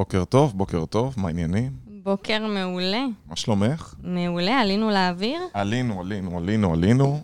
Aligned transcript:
בוקר 0.00 0.24
טוב, 0.24 0.52
בוקר 0.56 0.84
טוב, 0.86 1.14
מה 1.16 1.28
העניינים? 1.28 1.72
בוקר 2.02 2.46
מעולה. 2.46 3.04
מה 3.26 3.36
שלומך? 3.36 3.94
מעולה, 4.02 4.60
עלינו 4.60 4.90
לאוויר? 4.90 5.40
עלינו, 5.54 6.00
עלינו, 6.00 6.38
עלינו, 6.38 6.72
עלינו. 6.72 7.20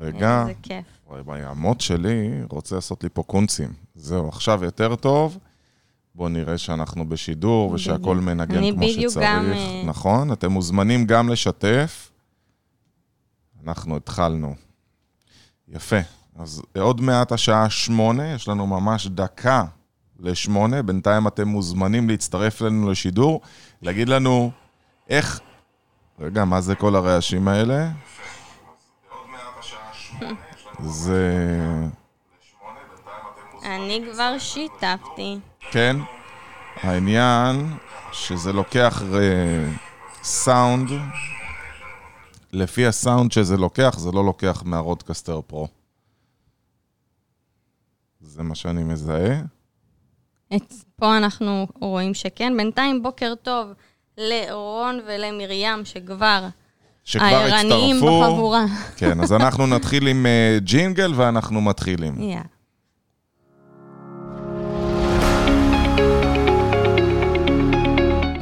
רגע. 0.00 0.40
איזה 0.40 0.52
כיף. 0.62 0.84
המוט 1.26 1.80
שלי 1.80 2.30
רוצה 2.50 2.74
לעשות 2.74 3.02
לי 3.04 3.08
פה 3.12 3.22
קונצים. 3.22 3.72
זהו, 3.94 4.28
עכשיו 4.28 4.64
יותר 4.64 4.96
טוב. 4.96 5.38
בואו 6.14 6.28
נראה 6.28 6.58
שאנחנו 6.58 7.08
בשידור 7.08 7.70
ושהכול 7.70 8.16
בדיוק. 8.16 8.30
מנגן 8.30 8.56
אני 8.56 8.72
כמו 8.72 8.80
בדיוק 8.80 9.12
שצריך. 9.12 9.26
גם, 9.26 9.52
אה, 9.52 9.82
נכון? 9.86 10.32
אתם 10.32 10.52
מוזמנים 10.52 11.06
גם 11.06 11.28
לשתף. 11.28 12.10
אנחנו 13.66 13.96
התחלנו. 13.96 14.54
יפה. 15.68 16.00
אז 16.36 16.62
עוד 16.78 17.00
מעט 17.00 17.32
השעה 17.32 17.70
שמונה, 17.70 18.32
יש 18.32 18.48
לנו 18.48 18.66
ממש 18.66 19.06
דקה 19.06 19.64
לשמונה. 20.22 20.82
בינתיים 20.82 21.26
אתם 21.26 21.48
מוזמנים 21.48 22.08
להצטרף 22.08 22.62
אלינו 22.62 22.90
לשידור, 22.90 23.40
להגיד 23.82 24.08
לנו 24.08 24.50
איך... 25.08 25.40
רגע, 26.20 26.44
מה 26.44 26.60
זה 26.60 26.74
כל 26.74 26.96
הרעשים 26.96 27.48
האלה? 27.48 27.88
זה... 30.80 31.50
אני 33.62 34.02
כבר 34.12 34.38
שיתפתי. 34.38 35.38
כן, 35.70 35.96
העניין 36.76 37.76
שזה 38.12 38.52
לוקח 38.52 39.02
אה, 39.02 39.68
סאונד, 40.22 40.88
לפי 42.52 42.86
הסאונד 42.86 43.32
שזה 43.32 43.56
לוקח, 43.56 43.98
זה 43.98 44.12
לא 44.12 44.24
לוקח 44.24 44.62
מהרודקסטר 44.66 45.40
פרו. 45.46 45.68
זה 48.20 48.42
מה 48.42 48.54
שאני 48.54 48.84
מזהה. 48.84 49.40
את, 50.56 50.72
פה 50.96 51.16
אנחנו 51.16 51.66
רואים 51.80 52.14
שכן. 52.14 52.56
בינתיים 52.56 53.02
בוקר 53.02 53.34
טוב 53.42 53.66
לרון 54.18 55.00
ולמרים, 55.06 55.84
שכבר 55.84 56.48
שכבר 57.04 57.24
הערניים 57.24 57.96
הצטרפו. 57.96 58.22
בחבורה. 58.22 58.64
כן, 58.98 59.20
אז 59.20 59.32
אנחנו 59.32 59.66
נתחיל 59.66 60.06
עם 60.06 60.26
אה, 60.26 60.58
ג'ינגל 60.60 61.12
ואנחנו 61.16 61.60
מתחילים. 61.60 62.20
יאללה. 62.20 62.42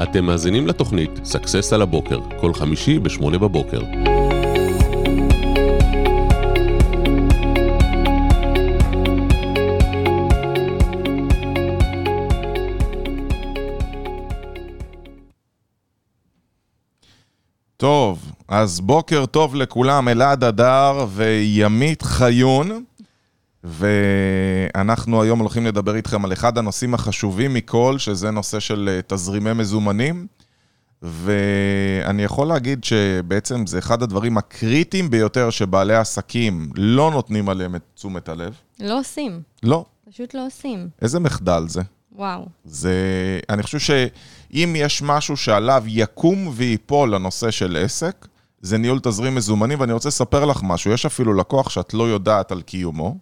אתם 0.02 0.24
מאזינים 0.24 0.66
לתוכנית 0.66 1.10
סאקסס 1.24 1.72
על 1.72 1.82
הבוקר, 1.82 2.20
כל 2.40 2.54
חמישי 2.54 2.98
ב-8 2.98 3.38
בבוקר. 3.38 3.80
טוב, 17.80 18.32
אז 18.48 18.80
בוקר 18.80 19.26
טוב 19.26 19.54
לכולם, 19.54 20.08
אלעד 20.08 20.44
אדר 20.44 21.06
וימית 21.10 22.02
חיון. 22.02 22.84
ואנחנו 23.64 25.22
היום 25.22 25.38
הולכים 25.38 25.66
לדבר 25.66 25.96
איתכם 25.96 26.24
על 26.24 26.32
אחד 26.32 26.58
הנושאים 26.58 26.94
החשובים 26.94 27.54
מכל, 27.54 27.98
שזה 27.98 28.30
נושא 28.30 28.60
של 28.60 28.88
אה, 28.92 29.00
תזרימי 29.06 29.52
מזומנים. 29.52 30.26
ואני 31.02 32.22
יכול 32.22 32.46
להגיד 32.46 32.84
שבעצם 32.84 33.66
זה 33.66 33.78
אחד 33.78 34.02
הדברים 34.02 34.38
הקריטיים 34.38 35.10
ביותר 35.10 35.50
שבעלי 35.50 35.94
עסקים 35.94 36.70
לא 36.74 37.10
נותנים 37.10 37.48
עליהם 37.48 37.76
את 37.76 37.82
תשומת 37.94 38.28
הלב. 38.28 38.54
לא 38.80 38.98
עושים, 38.98 39.42
לא. 39.62 39.84
פשוט 40.10 40.34
לא 40.34 40.46
עושים. 40.46 40.88
איזה 41.02 41.20
מחדל 41.20 41.64
זה. 41.68 41.82
וואו. 42.20 42.46
זה... 42.64 42.94
אני 43.48 43.62
חושב 43.62 43.78
שאם 43.78 44.74
יש 44.78 45.02
משהו 45.02 45.36
שעליו 45.36 45.84
יקום 45.86 46.48
וייפול 46.52 47.14
לנושא 47.14 47.50
של 47.50 47.76
עסק, 47.84 48.26
זה 48.60 48.78
ניהול 48.78 49.00
תזרים 49.02 49.34
מזומנים, 49.34 49.80
ואני 49.80 49.92
רוצה 49.92 50.08
לספר 50.08 50.44
לך 50.44 50.60
משהו. 50.62 50.92
יש 50.92 51.06
אפילו 51.06 51.34
לקוח 51.34 51.70
שאת 51.70 51.94
לא 51.94 52.08
יודעת 52.08 52.52
על 52.52 52.62
קיומו. 52.62 53.16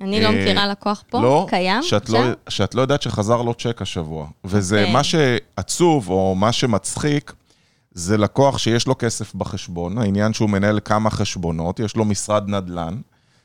אני 0.00 0.20
לא 0.20 0.26
אה, 0.26 0.32
מכירה 0.32 0.66
לקוח 0.66 1.02
פה, 1.10 1.20
לא, 1.22 1.46
קיים? 1.48 1.82
שאת 1.82 2.08
לא? 2.08 2.20
שאת 2.48 2.74
לא 2.74 2.80
יודעת 2.82 3.02
שחזר 3.02 3.42
לו 3.42 3.54
צ'ק 3.54 3.82
השבוע. 3.82 4.28
וזה 4.44 4.78
אוקיי. 4.80 4.92
מה 4.92 5.04
שעצוב, 5.04 6.10
או 6.10 6.34
מה 6.34 6.52
שמצחיק, 6.52 7.32
זה 7.92 8.16
לקוח 8.16 8.58
שיש 8.58 8.86
לו 8.86 8.94
כסף 8.98 9.34
בחשבון, 9.34 9.98
העניין 9.98 10.32
שהוא 10.32 10.50
מנהל 10.50 10.80
כמה 10.84 11.10
חשבונות, 11.10 11.80
יש 11.80 11.96
לו 11.96 12.04
משרד 12.04 12.48
נדל"ן, 12.48 13.00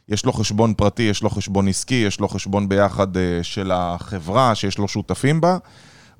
יש 0.09 0.25
לו 0.25 0.33
חשבון 0.33 0.73
פרטי, 0.73 1.03
יש 1.03 1.23
לו 1.23 1.29
חשבון 1.29 1.67
עסקי, 1.67 1.95
יש 1.95 2.19
לו 2.19 2.27
חשבון 2.27 2.69
ביחד 2.69 3.17
אה, 3.17 3.39
של 3.41 3.71
החברה, 3.73 4.55
שיש 4.55 4.77
לו 4.77 4.87
שותפים 4.87 5.41
בה, 5.41 5.57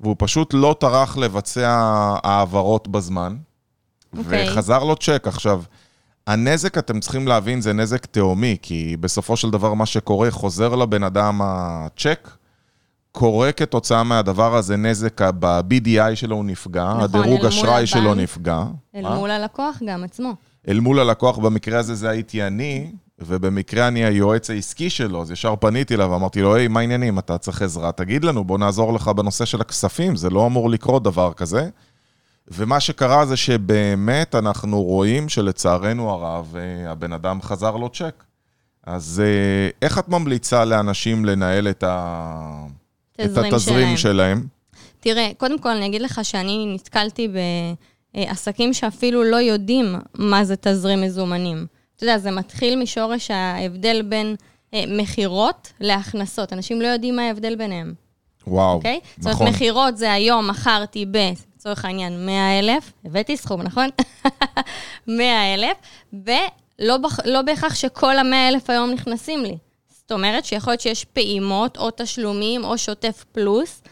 והוא 0.00 0.16
פשוט 0.18 0.54
לא 0.54 0.76
טרח 0.80 1.16
לבצע 1.16 1.68
העברות 2.22 2.88
בזמן, 2.88 3.36
אוקיי. 4.18 4.50
וחזר 4.50 4.84
לו 4.84 4.96
צ'ק. 4.96 5.24
עכשיו, 5.26 5.62
הנזק, 6.26 6.78
אתם 6.78 7.00
צריכים 7.00 7.28
להבין, 7.28 7.60
זה 7.60 7.72
נזק 7.72 8.06
תהומי, 8.06 8.56
כי 8.62 8.96
בסופו 9.00 9.36
של 9.36 9.50
דבר 9.50 9.74
מה 9.74 9.86
שקורה, 9.86 10.30
חוזר 10.30 10.74
לבן 10.74 11.02
אדם 11.02 11.40
הצ'ק, 11.42 12.30
קורה 13.12 13.52
כתוצאה 13.52 14.02
מהדבר 14.02 14.56
הזה 14.56 14.76
נזק, 14.76 15.22
ב-BDI 15.22 16.14
שלו 16.14 16.36
הוא 16.36 16.44
נפגע, 16.44 16.84
נכון, 16.84 17.00
הדירוג 17.00 17.44
אשראי 17.44 17.86
שלו. 17.86 18.14
נפגע. 18.14 18.64
אל 18.94 19.02
מה? 19.02 19.14
מול 19.14 19.30
הלקוח 19.30 19.82
גם 19.86 20.04
עצמו. 20.04 20.34
אל 20.68 20.80
מול 20.80 21.00
הלקוח, 21.00 21.38
במקרה 21.38 21.78
הזה 21.78 21.94
זה 21.94 22.10
הייתי 22.10 22.42
אני, 22.42 22.92
ובמקרה 23.18 23.88
אני 23.88 24.04
היועץ 24.04 24.50
העסקי 24.50 24.90
שלו, 24.90 25.22
אז 25.22 25.30
ישר 25.30 25.54
פניתי 25.60 25.94
אליו 25.94 26.10
ואמרתי 26.10 26.40
לו, 26.42 26.54
היי, 26.54 26.68
מה 26.68 26.80
העניינים? 26.80 27.18
אתה 27.18 27.38
צריך 27.38 27.62
עזרה? 27.62 27.92
תגיד 27.92 28.24
לנו, 28.24 28.44
בוא 28.44 28.58
נעזור 28.58 28.92
לך 28.92 29.08
בנושא 29.08 29.44
של 29.44 29.60
הכספים, 29.60 30.16
זה 30.16 30.30
לא 30.30 30.46
אמור 30.46 30.70
לקרות 30.70 31.02
דבר 31.02 31.32
כזה. 31.32 31.68
ומה 32.48 32.80
שקרה 32.80 33.26
זה 33.26 33.36
שבאמת 33.36 34.34
אנחנו 34.34 34.82
רואים 34.82 35.28
שלצערנו 35.28 36.10
הרב, 36.10 36.56
אה, 36.56 36.90
הבן 36.90 37.12
אדם 37.12 37.42
חזר 37.42 37.76
לו 37.76 37.88
צ'ק. 37.88 38.24
אז 38.86 39.22
אה, 39.24 39.70
איך 39.82 39.98
את 39.98 40.08
ממליצה 40.08 40.64
לאנשים 40.64 41.24
לנהל 41.24 41.68
את, 41.68 41.82
ה... 41.82 42.66
את 43.12 43.20
תזרים 43.20 43.54
התזרים 43.54 43.96
שלהם. 43.96 43.96
שלהם? 43.96 44.46
תראה, 45.00 45.30
קודם 45.38 45.58
כל 45.58 45.68
אני 45.68 45.86
אגיד 45.86 46.02
לך 46.02 46.20
שאני 46.22 46.74
נתקלתי 46.74 47.28
בעסקים 48.14 48.74
שאפילו 48.74 49.24
לא 49.24 49.36
יודעים 49.36 49.94
מה 50.14 50.44
זה 50.44 50.54
תזרים 50.56 51.00
מזומנים. 51.00 51.66
אתה 51.96 52.04
יודע, 52.04 52.18
זה 52.18 52.30
מתחיל 52.30 52.76
משורש 52.76 53.30
ההבדל 53.30 54.02
בין 54.02 54.36
אה, 54.74 54.84
מכירות 54.88 55.72
להכנסות. 55.80 56.52
אנשים 56.52 56.80
לא 56.80 56.86
יודעים 56.86 57.16
מה 57.16 57.22
ההבדל 57.22 57.56
ביניהם, 57.56 57.94
וואו, 58.46 58.74
אוקיי? 58.74 59.00
זאת 59.18 59.32
נכון. 59.32 59.46
אומרת, 59.46 59.54
מכירות 59.54 59.96
זה 59.96 60.12
היום 60.12 60.50
מכרתי 60.50 61.06
ב... 61.10 61.16
לצורך 61.64 61.84
העניין, 61.84 62.26
100 62.26 62.58
אלף, 62.58 62.92
הבאתי 63.04 63.36
סכום, 63.36 63.62
נכון? 63.62 63.88
100 65.06 65.54
אלף, 65.54 65.76
ולא 66.12 66.96
בכ... 66.96 67.20
לא 67.24 67.42
בהכרח 67.42 67.74
שכל 67.74 68.18
ה-100 68.18 68.48
אלף 68.48 68.70
היום 68.70 68.90
נכנסים 68.90 69.42
לי. 69.42 69.58
זאת 69.88 70.12
אומרת 70.12 70.44
שיכול 70.44 70.70
להיות 70.70 70.80
שיש 70.80 71.04
פעימות, 71.04 71.76
או 71.76 71.88
תשלומים, 71.96 72.64
או 72.64 72.78
שוטף 72.78 73.24
פלוס, 73.32 73.82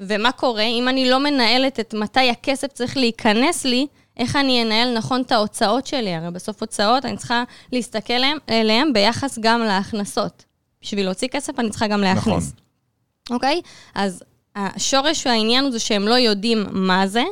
ומה 0.00 0.32
קורה 0.32 0.62
אם 0.62 0.88
אני 0.88 1.10
לא 1.10 1.20
מנהלת 1.20 1.80
את 1.80 1.94
מתי 1.94 2.30
הכסף 2.30 2.72
צריך 2.72 2.96
להיכנס 2.96 3.64
לי, 3.64 3.86
איך 4.16 4.36
אני 4.36 4.62
אנהל 4.62 4.98
נכון 4.98 5.22
את 5.22 5.32
ההוצאות 5.32 5.86
שלי? 5.86 6.14
הרי 6.14 6.30
בסוף 6.30 6.60
הוצאות, 6.60 7.04
אני 7.04 7.16
צריכה 7.16 7.44
להסתכל 7.72 8.12
עליהן, 8.12 8.38
אליהן 8.48 8.92
ביחס 8.92 9.38
גם 9.38 9.60
להכנסות. 9.60 10.44
בשביל 10.82 11.04
להוציא 11.04 11.28
כסף 11.28 11.58
אני 11.58 11.70
צריכה 11.70 11.86
גם 11.86 12.00
להכניס. 12.00 12.52
נכון. 12.52 13.36
אוקיי? 13.36 13.60
אז 13.94 14.22
השורש 14.56 15.26
והעניין 15.26 15.64
הוא 15.64 15.72
זה 15.72 15.78
שהם 15.78 16.08
לא 16.08 16.14
יודעים 16.14 16.66
מה 16.70 17.06
זה, 17.06 17.24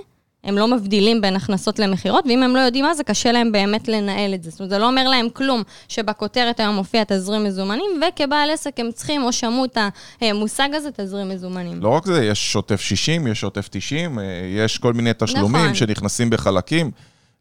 הם 0.44 0.58
לא 0.58 0.68
מבדילים 0.68 1.20
בין 1.20 1.36
הכנסות 1.36 1.78
למכירות, 1.78 2.24
ואם 2.26 2.42
הם 2.42 2.56
לא 2.56 2.60
יודעים 2.60 2.84
מה 2.84 2.94
זה, 2.94 3.04
קשה 3.04 3.32
להם 3.32 3.52
באמת 3.52 3.88
לנהל 3.88 4.34
את 4.34 4.42
זה. 4.42 4.50
זאת 4.50 4.60
אומרת, 4.60 4.70
זה 4.70 4.78
לא 4.78 4.86
אומר 4.86 5.08
להם 5.08 5.28
כלום 5.32 5.62
שבכותרת 5.88 6.60
היום 6.60 6.74
מופיע 6.74 7.04
תזרים 7.04 7.44
מזומנים, 7.44 7.90
וכבעל 8.08 8.50
עסק 8.50 8.80
הם 8.80 8.90
צריכים 8.94 9.22
או 9.22 9.32
שמעו 9.32 9.64
את 9.64 9.78
המושג 10.20 10.68
הזה, 10.72 10.88
תזרים 10.96 11.28
מזומנים. 11.28 11.82
לא 11.82 11.88
רק 11.88 12.06
זה, 12.06 12.24
יש 12.24 12.52
שוטף 12.52 12.80
60, 12.80 13.26
יש 13.26 13.40
שוטף 13.40 13.68
90, 13.70 14.18
אה, 14.18 14.24
יש 14.56 14.78
כל 14.78 14.92
מיני 14.92 15.10
תשלומים 15.18 15.62
נכון. 15.62 15.74
שנכנסים 15.74 16.30
בחלקים. 16.30 16.90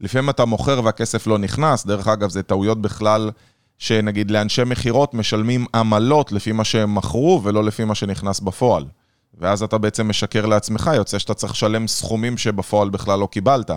לפעמים 0.02 0.30
אתה 0.30 0.46
מוכר 0.46 0.82
והכסף 0.84 1.28
לא 1.28 1.38
נכנס, 1.38 1.86
דרך 1.86 2.08
אגב, 2.08 2.30
זה 2.30 2.44
טעויות 2.44 2.82
בכלל, 2.82 3.32
שנגיד 3.78 4.32
לאנשי 4.32 4.64
מכירות 4.66 5.14
משלמים 5.14 5.66
עמלות 5.76 6.32
לפי 6.32 6.52
מה 6.52 6.64
שהם 6.64 6.96
מכרו 6.96 7.42
ולא 7.44 7.64
לפי 7.64 7.86
מה 7.86 7.96
שנכנס 7.96 8.40
בפועל. 8.40 8.86
ואז 9.34 9.64
אתה 9.64 9.78
בעצם 9.78 10.10
משקר 10.10 10.46
לעצמך, 10.46 10.92
יוצא 10.96 11.20
שאתה 11.20 11.34
צריך 11.34 11.54
לשלם 11.54 11.88
סכומים 11.88 12.38
שבפועל 12.38 12.90
בכלל 12.90 13.20
לא 13.20 13.28
קיבלת. 13.32 13.72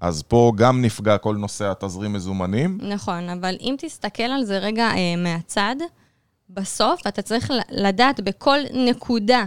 אז 0.00 0.22
פה 0.22 0.52
גם 0.56 0.82
נפגע 0.82 1.18
כל 1.18 1.36
נושא 1.36 1.70
התזרים 1.70 2.12
מזומנים. 2.12 2.78
נכון, 2.82 3.28
אבל 3.28 3.56
אם 3.60 3.74
תסתכל 3.78 4.22
על 4.22 4.44
זה 4.44 4.58
רגע 4.58 4.90
אה, 4.90 5.16
מהצד, 5.16 5.76
בסוף 6.50 7.06
אתה 7.06 7.22
צריך 7.22 7.50
לדעת 7.70 8.20
בכל 8.20 8.58
נקודה 8.72 9.44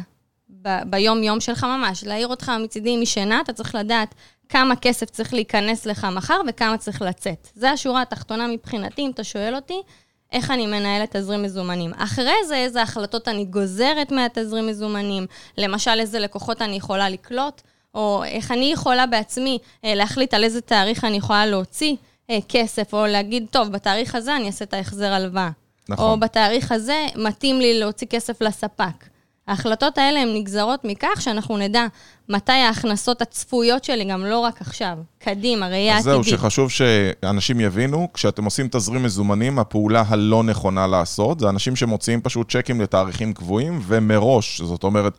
ב- 0.61 0.89
ביום-יום 0.89 1.39
שלך 1.39 1.63
ממש, 1.63 2.03
להעיר 2.03 2.27
אותך 2.27 2.51
מצידי 2.63 2.97
משינה, 2.97 3.41
אתה 3.41 3.53
צריך 3.53 3.75
לדעת 3.75 4.15
כמה 4.49 4.75
כסף 4.75 5.09
צריך 5.09 5.33
להיכנס 5.33 5.85
לך 5.85 6.07
מחר 6.15 6.41
וכמה 6.47 6.77
צריך 6.77 7.01
לצאת. 7.01 7.47
זה 7.55 7.71
השורה 7.71 8.01
התחתונה 8.01 8.47
מבחינתי, 8.47 9.01
אם 9.01 9.11
אתה 9.11 9.23
שואל 9.23 9.55
אותי, 9.55 9.81
איך 10.31 10.51
אני 10.51 10.67
מנהלת 10.67 11.15
תזרים 11.15 11.43
מזומנים. 11.43 11.91
אחרי 11.97 12.33
זה, 12.47 12.55
איזה 12.55 12.81
החלטות 12.81 13.27
אני 13.27 13.45
גוזרת 13.45 14.11
מהתזרים 14.11 14.67
מזומנים, 14.67 15.25
למשל, 15.57 15.99
איזה 15.99 16.19
לקוחות 16.19 16.61
אני 16.61 16.75
יכולה 16.75 17.09
לקלוט, 17.09 17.61
או 17.95 18.23
איך 18.23 18.51
אני 18.51 18.71
יכולה 18.73 19.05
בעצמי 19.05 19.57
אה, 19.85 19.95
להחליט 19.95 20.33
על 20.33 20.43
איזה 20.43 20.61
תאריך 20.61 21.03
אני 21.03 21.17
יכולה 21.17 21.45
להוציא 21.45 21.95
אה, 22.29 22.37
כסף, 22.49 22.93
או 22.93 23.05
להגיד, 23.05 23.45
טוב, 23.51 23.67
בתאריך 23.71 24.15
הזה 24.15 24.35
אני 24.35 24.47
אעשה 24.47 24.65
את 24.65 24.73
ההחזר 24.73 25.13
הלוואה. 25.13 25.49
נכון. 25.89 26.05
או 26.05 26.19
בתאריך 26.19 26.71
הזה 26.71 27.05
מתאים 27.15 27.59
לי 27.59 27.79
להוציא 27.79 28.07
כסף 28.07 28.41
לספק. 28.41 29.10
ההחלטות 29.47 29.97
האלה 29.97 30.21
הן 30.21 30.35
נגזרות 30.35 30.79
מכך 30.83 31.21
שאנחנו 31.21 31.57
נדע 31.57 31.85
מתי 32.29 32.51
ההכנסות 32.51 33.21
הצפויות 33.21 33.83
שלי, 33.83 34.05
גם 34.05 34.25
לא 34.25 34.39
רק 34.39 34.61
עכשיו, 34.61 34.97
קדימה, 35.19 35.67
ראייה 35.67 35.97
אז 35.97 36.07
עתידית. 36.07 36.25
זהו, 36.25 36.37
שחשוב 36.37 36.69
שאנשים 36.71 37.59
יבינו, 37.59 38.07
כשאתם 38.13 38.45
עושים 38.45 38.67
תזרים 38.71 39.03
מזומנים, 39.03 39.59
הפעולה 39.59 40.03
הלא 40.07 40.43
נכונה 40.43 40.87
לעשות, 40.87 41.39
זה 41.39 41.49
אנשים 41.49 41.75
שמוציאים 41.75 42.21
פשוט 42.21 42.51
צ'קים 42.51 42.81
לתאריכים 42.81 43.33
קבועים, 43.33 43.81
ומראש, 43.87 44.61
זאת 44.61 44.83
אומרת, 44.83 45.13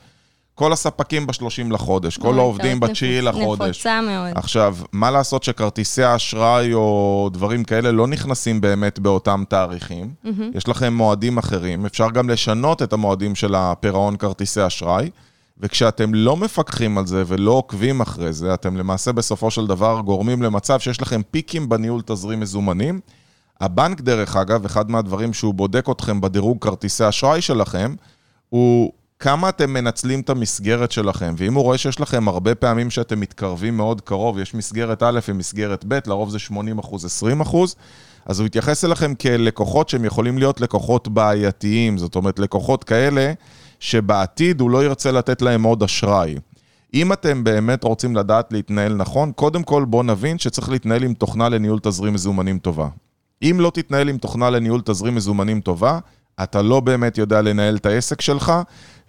כל 0.62 0.73
הספקים 0.73 1.26
ב-30 1.26 1.73
לחודש, 1.73 2.19
כל 2.19 2.38
העובדים 2.38 2.79
טעות 2.79 2.91
ב-9 2.91 2.97
נפוצ- 2.97 3.23
לחודש. 3.23 3.76
נפוצה 3.76 4.00
מאוד. 4.00 4.32
עכשיו, 4.35 4.76
מה 4.93 5.11
לעשות 5.11 5.43
שכרטיסי 5.43 6.03
האשראי 6.03 6.75
או 6.75 7.31
דברים 7.32 7.64
כאלה 7.64 7.93
לא 7.93 8.06
נכנסים 8.06 8.61
באמת 8.61 8.99
באותם 8.99 9.44
תאריכים? 9.49 10.11
יש 10.55 10.69
לכם 10.69 10.94
מועדים 10.94 11.38
אחרים, 11.38 11.87
אפשר 11.87 12.11
גם 12.11 12.31
לשנות 12.31 12.82
את 12.82 12.93
המועדים 12.93 13.35
של 13.35 13.55
הפירעון 13.55 14.17
כרטיסי 14.17 14.67
אשראי, 14.67 15.11
וכשאתם 15.59 16.14
לא 16.14 16.37
מפקחים 16.37 16.99
על 16.99 17.06
זה 17.06 17.23
ולא 17.26 17.50
עוקבים 17.50 18.00
אחרי 18.00 18.32
זה, 18.32 18.55
אתם 18.55 18.76
למעשה 18.76 19.12
בסופו 19.12 19.50
של 19.50 19.67
דבר 19.67 20.00
גורמים 20.05 20.43
למצב 20.43 20.81
שיש 20.81 21.03
לכם 21.03 21.20
פיקים 21.31 21.69
בניהול 21.69 22.03
תזרים 22.06 22.41
מזומנים. 22.41 23.00
הבנק, 23.61 24.00
דרך 24.00 24.37
אגב, 24.37 24.64
אחד 24.64 24.91
מהדברים 24.91 25.32
שהוא 25.32 25.55
בודק 25.55 25.87
אתכם 25.91 26.20
בדירוג 26.20 26.59
כרטיסי 26.61 27.09
אשראי 27.09 27.41
שלכם, 27.41 27.94
הוא 28.49 28.93
כמה 29.22 29.48
אתם 29.48 29.72
מנצלים 29.72 30.20
את 30.20 30.30
המסגרת 30.30 30.92
שלכם. 30.92 31.34
ואם 31.38 31.54
הוא 31.54 31.62
רואה 31.62 31.78
שיש 31.78 32.00
לכם 32.00 32.28
הרבה 32.28 32.54
פעמים 32.54 32.90
שאתם 32.90 33.20
מתקרבים 33.20 33.76
מאוד 33.76 34.00
קרוב, 34.00 34.38
יש 34.38 34.54
מסגרת 34.54 35.02
א' 35.02 35.20
ומסגרת 35.28 35.84
ב', 35.88 35.98
לרוב 36.06 36.30
זה 36.30 36.38
80 36.38 36.78
אחוז, 36.78 37.04
20 37.04 37.40
אחוז, 37.40 37.74
אז 38.26 38.40
הוא 38.40 38.46
יתייחס 38.46 38.84
אליכם 38.84 39.14
כלקוחות 39.14 39.88
שהם 39.88 40.04
יכולים 40.04 40.38
להיות 40.38 40.60
לקוחות 40.60 41.08
בעייתיים. 41.08 41.98
זאת 41.98 42.14
אומרת, 42.14 42.38
לקוחות 42.38 42.84
כאלה 42.84 43.32
שבעתיד 43.80 44.60
הוא 44.60 44.70
לא 44.70 44.84
ירצה 44.84 45.12
לתת 45.12 45.42
להם 45.42 45.62
עוד 45.62 45.82
אשראי. 45.82 46.36
אם 46.94 47.12
אתם 47.12 47.44
באמת 47.44 47.84
רוצים 47.84 48.16
לדעת 48.16 48.52
להתנהל 48.52 48.94
נכון, 48.94 49.32
קודם 49.32 49.62
כל 49.62 49.84
בואו 49.84 50.02
נבין 50.02 50.38
שצריך 50.38 50.70
להתנהל 50.70 51.02
עם 51.02 51.14
תוכנה 51.14 51.48
לניהול 51.48 51.78
תזרים 51.82 52.12
מזומנים 52.12 52.58
טובה. 52.58 52.88
אם 53.42 53.56
לא 53.60 53.70
תתנהל 53.75 54.08
עם 54.08 54.18
תוכנה 54.18 54.50
לניהול 54.50 54.80
תזרים 54.84 55.14
מזומנים 55.14 55.60
טובה, 55.60 55.98
אתה 56.42 56.62
לא 56.62 56.80
באמת 56.80 57.18
יודע 57.18 57.42
לנהל 57.42 57.76
את 57.76 57.86
העסק 57.86 58.20
שלך, 58.20 58.52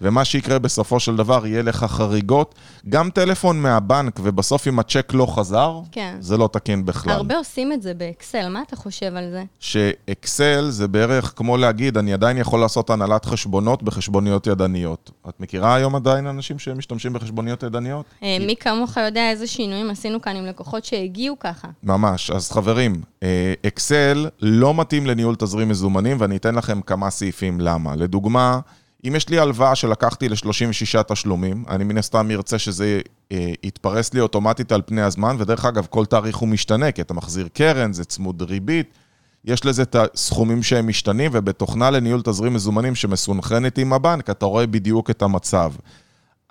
ומה 0.03 0.25
שיקרה 0.25 0.59
בסופו 0.59 0.99
של 0.99 1.15
דבר, 1.15 1.47
יהיה 1.47 1.61
לך 1.61 1.83
חריגות. 1.83 2.55
גם 2.89 3.09
טלפון 3.09 3.61
מהבנק, 3.61 4.19
ובסוף 4.23 4.67
אם 4.67 4.79
הצ'ק 4.79 5.13
לא 5.13 5.25
חזר, 5.25 5.79
כן. 5.91 6.15
זה 6.19 6.37
לא 6.37 6.49
תקין 6.51 6.85
בכלל. 6.85 7.13
הרבה 7.13 7.37
עושים 7.37 7.73
את 7.73 7.81
זה 7.81 7.93
באקסל, 7.93 8.49
מה 8.49 8.61
אתה 8.67 8.75
חושב 8.75 9.15
על 9.15 9.31
זה? 9.31 9.43
שאקסל 9.59 10.69
זה 10.69 10.87
בערך 10.87 11.33
כמו 11.35 11.57
להגיד, 11.57 11.97
אני 11.97 12.13
עדיין 12.13 12.37
יכול 12.37 12.59
לעשות 12.59 12.89
הנהלת 12.89 13.25
חשבונות 13.25 13.83
בחשבוניות 13.83 14.47
ידניות. 14.47 15.11
את 15.29 15.39
מכירה 15.39 15.75
היום 15.75 15.95
עדיין 15.95 16.27
אנשים 16.27 16.59
שמשתמשים 16.59 17.13
בחשבוניות 17.13 17.63
ידניות? 17.63 18.05
אה, 18.23 18.37
מי 18.39 18.55
כמוך 18.55 18.97
יודע 18.97 19.29
איזה 19.29 19.47
שינויים 19.47 19.89
עשינו 19.89 20.21
כאן 20.21 20.35
עם 20.35 20.45
לקוחות 20.45 20.85
שהגיעו 20.85 21.39
ככה. 21.39 21.67
ממש. 21.83 22.31
אז 22.31 22.51
חברים, 22.51 23.01
אה, 23.23 23.53
אקסל 23.67 24.29
לא 24.41 24.73
מתאים 24.73 25.05
לניהול 25.05 25.35
תזרים 25.35 25.69
מזומנים, 25.69 26.17
ואני 26.19 26.35
אתן 26.35 26.55
לכם 26.55 26.81
כמה 26.81 27.09
סעיפים 27.09 27.59
למה. 27.59 27.95
לדוגמה, 27.95 28.59
אם 29.07 29.15
יש 29.15 29.29
לי 29.29 29.39
הלוואה 29.39 29.75
שלקחתי 29.75 30.29
ל-36 30.29 31.03
תשלומים, 31.03 31.63
אני 31.69 31.83
מן 31.83 31.97
הסתם 31.97 32.31
ארצה 32.31 32.59
שזה 32.59 33.01
אה, 33.31 33.51
יתפרס 33.63 34.13
לי 34.13 34.19
אוטומטית 34.19 34.71
על 34.71 34.81
פני 34.85 35.01
הזמן, 35.01 35.35
ודרך 35.39 35.65
אגב, 35.65 35.87
כל 35.89 36.05
תאריך 36.05 36.37
הוא 36.37 36.49
משתנה, 36.49 36.91
כי 36.91 37.01
אתה 37.01 37.13
מחזיר 37.13 37.47
קרן, 37.53 37.93
זה 37.93 38.05
צמוד 38.05 38.41
ריבית, 38.41 38.93
יש 39.45 39.65
לזה 39.65 39.81
את 39.81 39.95
הסכומים 39.95 40.63
שהם 40.63 40.87
משתנים, 40.87 41.31
ובתוכנה 41.33 41.91
לניהול 41.91 42.21
תזרים 42.21 42.53
מזומנים 42.53 42.95
שמסונכרנת 42.95 43.77
עם 43.77 43.93
הבנק, 43.93 44.29
אתה 44.29 44.45
רואה 44.45 44.67
בדיוק 44.67 45.09
את 45.09 45.21
המצב. 45.21 45.73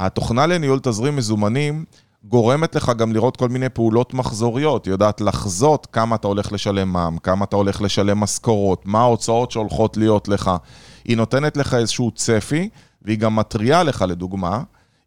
התוכנה 0.00 0.46
לניהול 0.46 0.78
תזרים 0.82 1.16
מזומנים 1.16 1.84
גורמת 2.24 2.74
לך 2.74 2.92
גם 2.96 3.12
לראות 3.12 3.36
כל 3.36 3.48
מיני 3.48 3.68
פעולות 3.68 4.14
מחזוריות, 4.14 4.84
היא 4.84 4.92
יודעת 4.92 5.20
לחזות 5.20 5.86
כמה 5.92 6.16
אתה 6.16 6.28
הולך 6.28 6.52
לשלם 6.52 6.92
מע"מ, 6.92 7.18
כמה 7.18 7.44
אתה 7.44 7.56
הולך 7.56 7.82
לשלם 7.82 8.20
משכורות, 8.20 8.86
מה 8.86 9.00
ההוצאות 9.00 9.50
שהולכות 9.50 9.96
להיות 9.96 10.28
לך. 10.28 10.50
היא 11.04 11.16
נותנת 11.16 11.56
לך 11.56 11.74
איזשהו 11.74 12.10
צפי, 12.10 12.68
והיא 13.02 13.18
גם 13.18 13.36
מתריעה 13.36 13.82
לך, 13.82 14.04
לדוגמה, 14.08 14.62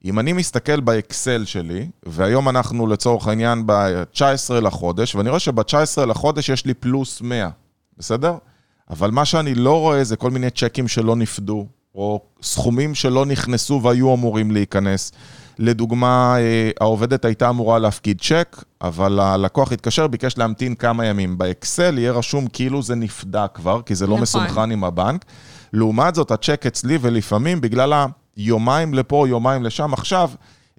אם 0.06 0.20
אני 0.20 0.34
מסתכל 0.34 0.80
באקסל 0.80 1.46
שלי, 1.46 1.88
והיום 2.06 2.50
אנחנו 2.50 2.88
לצורך 2.88 3.28
העניין 3.28 3.64
ב-19 3.66 4.54
לחודש, 4.54 5.16
ואני 5.16 5.30
רואה 5.30 5.40
שב-19 5.40 6.06
לחודש 6.06 6.50
יש 6.50 6.66
לי 6.66 6.74
פלוס 6.74 7.22
100, 7.22 7.50
בסדר? 7.98 8.38
אבל 8.90 9.12
מה 9.12 9.26
שאני 9.26 9.56
לא 9.56 9.80
רואה 9.80 10.04
זה 10.04 10.16
כל 10.16 10.32
מיני 10.32 10.50
צ'קים 10.50 10.88
שלא 10.88 11.16
נפדו, 11.16 11.68
או 11.96 12.22
סכומים 12.42 12.96
שלא 12.96 13.26
נכנסו 13.26 13.82
והיו 13.84 14.14
אמורים 14.14 14.52
להיכנס. 14.52 15.12
לדוגמה, 15.60 16.36
אה, 16.40 16.72
העובדת 16.80 17.26
הייתה 17.26 17.50
אמורה 17.50 17.80
להפקיד 17.80 18.22
צ'ק, 18.22 18.64
אבל 18.82 19.20
הלקוח 19.20 19.72
התקשר, 19.72 20.08
ביקש 20.08 20.38
להמתין 20.38 20.76
כמה 20.76 21.06
ימים. 21.06 21.38
באקסל 21.38 21.98
יהיה 21.98 22.12
רשום 22.12 22.48
כאילו 22.48 22.82
זה 22.82 22.96
נפדה 22.96 23.48
כבר, 23.48 23.82
כי 23.82 23.96
זה 23.96 24.08
לא 24.08 24.12
נכון. 24.12 24.22
מסונכרן 24.22 24.72
עם 24.72 24.84
הבנק. 24.84 25.26
לעומת 25.76 26.16
זאת, 26.16 26.32
הצ'ק 26.32 26.66
אצלי, 26.66 26.98
ולפעמים 27.02 27.62
בגלל 27.62 27.94
היומיים 28.36 28.94
לפה, 28.94 29.26
יומיים 29.28 29.64
לשם, 29.64 29.94
עכשיו, 29.94 30.30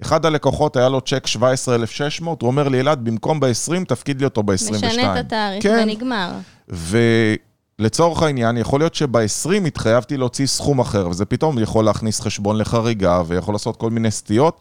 אחד 0.02 0.26
הלקוחות 0.26 0.76
היה 0.76 0.88
לו 0.88 1.00
צ'ק 1.00 1.26
17,600, 1.26 2.42
הוא 2.42 2.48
אומר 2.48 2.68
לי, 2.68 2.80
אלעד, 2.80 3.04
במקום 3.04 3.40
ב-20, 3.40 3.84
תפקיד 3.88 4.18
לי 4.18 4.24
אותו 4.24 4.42
ב-22. 4.42 4.72
משנה 4.72 5.12
את 5.12 5.26
התאריך 5.26 5.62
כן. 5.62 5.86
ונגמר. 5.88 6.32
ולצורך 7.78 8.22
העניין, 8.22 8.56
יכול 8.56 8.80
להיות 8.80 8.94
שב-20 8.94 9.66
התחייבתי 9.66 10.16
להוציא 10.16 10.46
סכום 10.46 10.78
אחר, 10.78 11.08
וזה 11.08 11.24
פתאום 11.24 11.58
יכול 11.58 11.84
להכניס 11.84 12.20
חשבון 12.20 12.58
לחריגה, 12.58 13.22
ויכול 13.26 13.54
לעשות 13.54 13.76
כל 13.76 13.90
מיני 13.90 14.10
סטיות. 14.10 14.60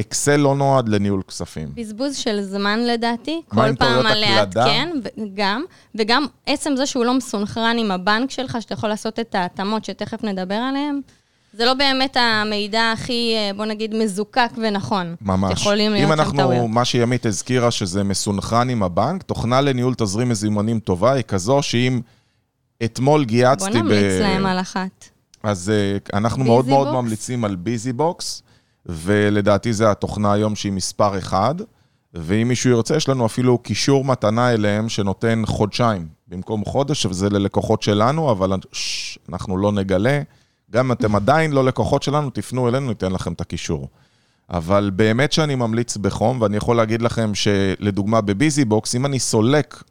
אקסל 0.00 0.36
לא 0.36 0.54
נועד 0.56 0.88
לניהול 0.88 1.22
כספים. 1.28 1.68
בזבוז 1.74 2.16
של 2.16 2.42
זמן 2.42 2.80
לדעתי, 2.80 3.42
כל 3.48 3.76
פעם 3.76 4.06
על? 4.06 4.18
לעדכן, 4.20 4.90
וגם, 5.16 5.64
וגם 5.94 6.26
עצם 6.46 6.76
זה 6.76 6.86
שהוא 6.86 7.04
לא 7.04 7.14
מסונכרן 7.14 7.76
עם 7.78 7.90
הבנק 7.90 8.30
שלך, 8.30 8.58
שאתה 8.60 8.74
יכול 8.74 8.88
לעשות 8.88 9.20
את 9.20 9.34
ההתאמות 9.34 9.84
שתכף 9.84 10.24
נדבר 10.24 10.54
עליהן, 10.54 11.00
זה 11.52 11.64
לא 11.64 11.74
באמת 11.74 12.16
המידע 12.20 12.92
הכי, 12.92 13.34
אה, 13.36 13.50
בוא 13.56 13.64
נגיד, 13.64 13.94
מזוקק 13.94 14.50
ונכון. 14.56 15.14
ממש. 15.20 15.60
יכולים 15.60 15.92
להיות 15.92 16.10
אם 16.10 16.16
שם 16.16 16.20
אנחנו, 16.20 16.38
טעויות. 16.38 16.66
מה 16.68 16.84
שימית 16.84 17.26
הזכירה, 17.26 17.70
שזה 17.70 18.04
מסונכרן 18.04 18.70
עם 18.70 18.82
הבנק, 18.82 19.22
תוכנה 19.22 19.60
לניהול 19.60 19.94
תזרים 19.94 20.28
מזומנים 20.28 20.80
טובה 20.80 21.12
היא 21.12 21.22
כזו 21.22 21.62
שאם 21.62 22.00
אתמול 22.84 23.20
בוא 23.20 23.28
גייצתי 23.28 23.70
נמליץ 23.70 24.20
להם 24.20 24.46
על 24.46 24.60
אחת. 24.60 25.08
אז 25.42 25.72
אה, 25.72 26.16
אנחנו 26.16 26.44
מאוד 26.44 26.68
מאוד? 26.68 26.94
ממליצים 26.94 27.44
על 27.44 27.56
ביזי 27.56 27.92
בוקס, 27.92 28.42
ולדעתי 28.86 29.72
זו 29.72 29.90
התוכנה 29.90 30.32
היום 30.32 30.56
שהיא 30.56 30.72
מספר 30.72 31.18
אחד, 31.18 31.54
ואם 32.14 32.48
מישהו 32.48 32.70
ירצה, 32.70 32.96
יש 32.96 33.08
לנו 33.08 33.26
אפילו 33.26 33.58
קישור 33.58 34.04
מתנה 34.04 34.52
אליהם 34.52 34.88
שנותן 34.88 35.42
חודשיים 35.46 36.08
במקום 36.28 36.64
חודש, 36.64 37.06
וזה 37.06 37.28
ללקוחות 37.30 37.82
שלנו, 37.82 38.30
אבל 38.30 38.52
שש, 38.72 39.18
אנחנו 39.28 39.56
לא 39.56 39.72
נגלה. 39.72 40.22
גם 40.70 40.86
אם 40.86 40.92
אתם 40.92 41.16
עדיין 41.16 41.52
לא 41.52 41.64
לקוחות 41.64 42.02
שלנו, 42.02 42.30
תפנו 42.30 42.68
אלינו, 42.68 42.88
ניתן 42.88 43.12
לכם 43.12 43.32
את 43.32 43.40
הקישור. 43.40 43.88
אבל 44.50 44.90
באמת 44.96 45.32
שאני 45.32 45.54
ממליץ 45.54 45.96
בחום, 45.96 46.40
ואני 46.40 46.56
יכול 46.56 46.76
להגיד 46.76 47.02
לכם 47.02 47.34
שלדוגמה 47.34 48.20
בביזי 48.20 48.64
בוקס, 48.64 48.94
אם 48.94 49.06
אני 49.06 49.18
סולק 49.18 49.82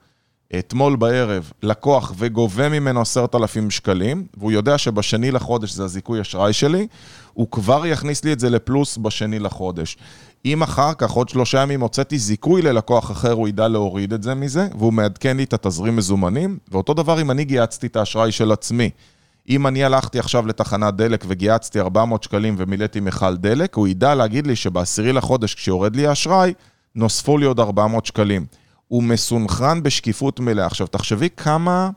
אתמול 0.60 0.96
בערב 0.96 1.52
לקוח 1.64 2.14
וגובה 2.18 2.70
ממנו 2.70 3.02
10,000 3.02 3.70
שקלים, 3.70 4.26
והוא 4.38 4.52
יודע 4.52 4.78
שבשני 4.78 5.32
לחודש 5.32 5.72
זה 5.72 5.84
הזיכוי 5.84 6.22
אשראי 6.22 6.54
שלי, 6.54 6.88
הוא 7.34 7.48
כבר 7.52 7.86
יכניס 7.86 8.24
לי 8.24 8.34
את 8.34 8.40
זה 8.40 8.50
לפלוס 8.50 8.98
בשני 8.98 9.40
לחודש. 9.40 9.98
אם 10.46 10.64
אחר 10.64 10.94
כך, 10.94 11.12
עוד 11.12 11.30
שלושה 11.30 11.62
ימים, 11.62 11.82
הוצאתי 11.82 12.18
זיכוי 12.18 12.62
ללקוח 12.62 13.12
אחר, 13.12 13.32
הוא 13.32 13.48
ידע 13.48 13.68
להוריד 13.68 14.14
את 14.14 14.24
זה 14.24 14.36
מזה, 14.36 14.68
והוא 14.78 14.94
מעדכן 14.94 15.38
לי 15.38 15.44
את 15.44 15.54
התזרים 15.54 15.96
מזומנים, 15.96 16.58
ואותו 16.72 16.94
דבר 16.94 17.22
אם 17.22 17.32
אני 17.32 17.46
גייצתי 17.46 17.88
את 17.88 17.96
האשראי 17.96 18.32
של 18.32 18.52
עצמי. 18.52 18.90
אם 19.50 19.68
אני 19.68 19.84
הלכתי 19.84 20.20
עכשיו 20.20 20.48
לתחנת 20.48 20.96
דלק 20.96 21.26
וגייצתי 21.28 21.80
400 21.80 22.24
שקלים 22.24 22.56
ומילאתי 22.58 23.00
מכל 23.00 23.38
דלק, 23.38 23.76
הוא 23.76 23.88
ידע 23.88 24.16
להגיד 24.16 24.48
לי 24.48 24.56
שבעשירי 24.56 25.14
לחודש, 25.14 25.56
כשיורד 25.56 25.96
לי 25.96 26.08
האשראי, 26.08 26.54
נוספו 26.96 27.38
לי 27.38 27.46
עוד 27.46 27.60
400 27.60 28.06
שקלים. 28.06 28.46
הוא 28.88 29.04
מסונכרן 29.04 29.84
בשקיפות 29.84 30.40
מלאה. 30.40 30.66
עכשיו, 30.66 30.88
תחשבי 30.88 31.30
כמה 31.38 31.90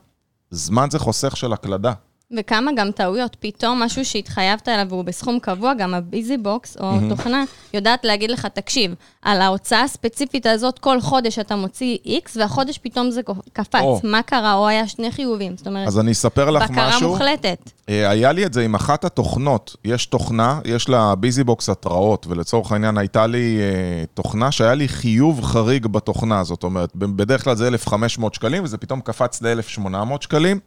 זמן 0.51 0.87
זה 0.91 0.99
חוסך 0.99 1.37
של 1.37 1.53
הקלדה. 1.53 1.93
וכמה 2.37 2.71
גם 2.75 2.91
טעויות. 2.91 3.37
פתאום 3.39 3.83
משהו 3.83 4.05
שהתחייבת 4.05 4.69
אליו 4.69 4.85
והוא 4.89 5.03
בסכום 5.03 5.39
קבוע, 5.39 5.73
גם 5.73 5.93
הביזי 5.93 6.37
בוקס 6.37 6.77
או 6.77 6.91
מהמם. 6.91 7.09
תוכנה 7.09 7.43
יודעת 7.73 8.05
להגיד 8.05 8.31
לך, 8.31 8.45
תקשיב, 8.45 8.95
על 9.21 9.41
ההוצאה 9.41 9.83
הספציפית 9.83 10.45
הזאת, 10.45 10.79
כל 10.79 11.01
חודש 11.01 11.39
אתה 11.39 11.55
מוציא 11.55 11.97
X, 12.05 12.29
והחודש 12.35 12.77
פתאום 12.77 13.11
זה 13.11 13.21
קפץ. 13.53 13.81
או. 13.81 13.99
מה 14.03 14.21
קרה? 14.21 14.53
או 14.53 14.67
היה 14.67 14.87
שני 14.87 15.11
חיובים. 15.11 15.57
זאת 15.57 15.67
אומרת, 15.67 15.87
אז 15.87 15.99
אני 15.99 16.11
אספר 16.11 16.49
לך 16.49 16.71
בקרה 16.71 16.87
משהו. 16.87 17.09
מוחלטת. 17.09 17.71
אה, 17.89 18.09
היה 18.09 18.31
לי 18.31 18.45
את 18.45 18.53
זה 18.53 18.61
עם 18.61 18.75
אחת 18.75 19.05
התוכנות. 19.05 19.75
יש 19.85 20.05
תוכנה, 20.05 20.59
יש 20.65 20.89
לה 20.89 21.15
ביזי 21.15 21.43
בוקס 21.43 21.69
התראות, 21.69 22.25
ולצורך 22.29 22.71
העניין 22.71 22.97
הייתה 22.97 23.27
לי 23.27 23.57
אה, 23.59 24.03
תוכנה 24.13 24.51
שהיה 24.51 24.73
לי 24.73 24.87
חיוב 24.87 25.43
חריג 25.43 25.87
בתוכנה. 25.87 26.43
זאת 26.43 26.63
אומרת, 26.63 26.95
בדרך 26.95 27.43
כלל 27.43 27.55
זה 27.55 27.67
1,500 27.67 28.33
שקלים, 28.33 28.63
וזה 28.63 28.77
פתאום 28.77 29.01
קפץ 29.01 29.41
ל-1,800 29.41 30.21
שקלים. 30.21 30.59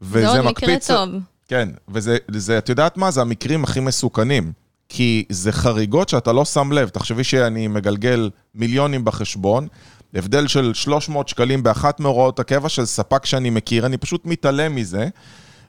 זה 0.00 0.28
עוד 0.28 0.40
מקרה 0.40 0.74
טוב. 0.86 1.08
כן, 1.48 1.68
וזה, 1.88 2.16
זה, 2.30 2.58
את 2.58 2.68
יודעת 2.68 2.96
מה? 2.96 3.10
זה 3.10 3.20
המקרים 3.20 3.64
הכי 3.64 3.80
מסוכנים. 3.80 4.52
כי 4.88 5.24
זה 5.28 5.52
חריגות 5.52 6.08
שאתה 6.08 6.32
לא 6.32 6.44
שם 6.44 6.72
לב. 6.72 6.88
תחשבי 6.88 7.24
שאני 7.24 7.68
מגלגל 7.68 8.30
מיליונים 8.54 9.04
בחשבון, 9.04 9.68
הבדל 10.14 10.46
של 10.46 10.74
300 10.74 11.28
שקלים 11.28 11.62
באחת 11.62 12.00
מהוראות 12.00 12.40
הקבע 12.40 12.68
של 12.68 12.84
ספק 12.84 13.26
שאני 13.26 13.50
מכיר, 13.50 13.86
אני 13.86 13.96
פשוט 13.96 14.26
מתעלם 14.26 14.74
מזה, 14.74 15.08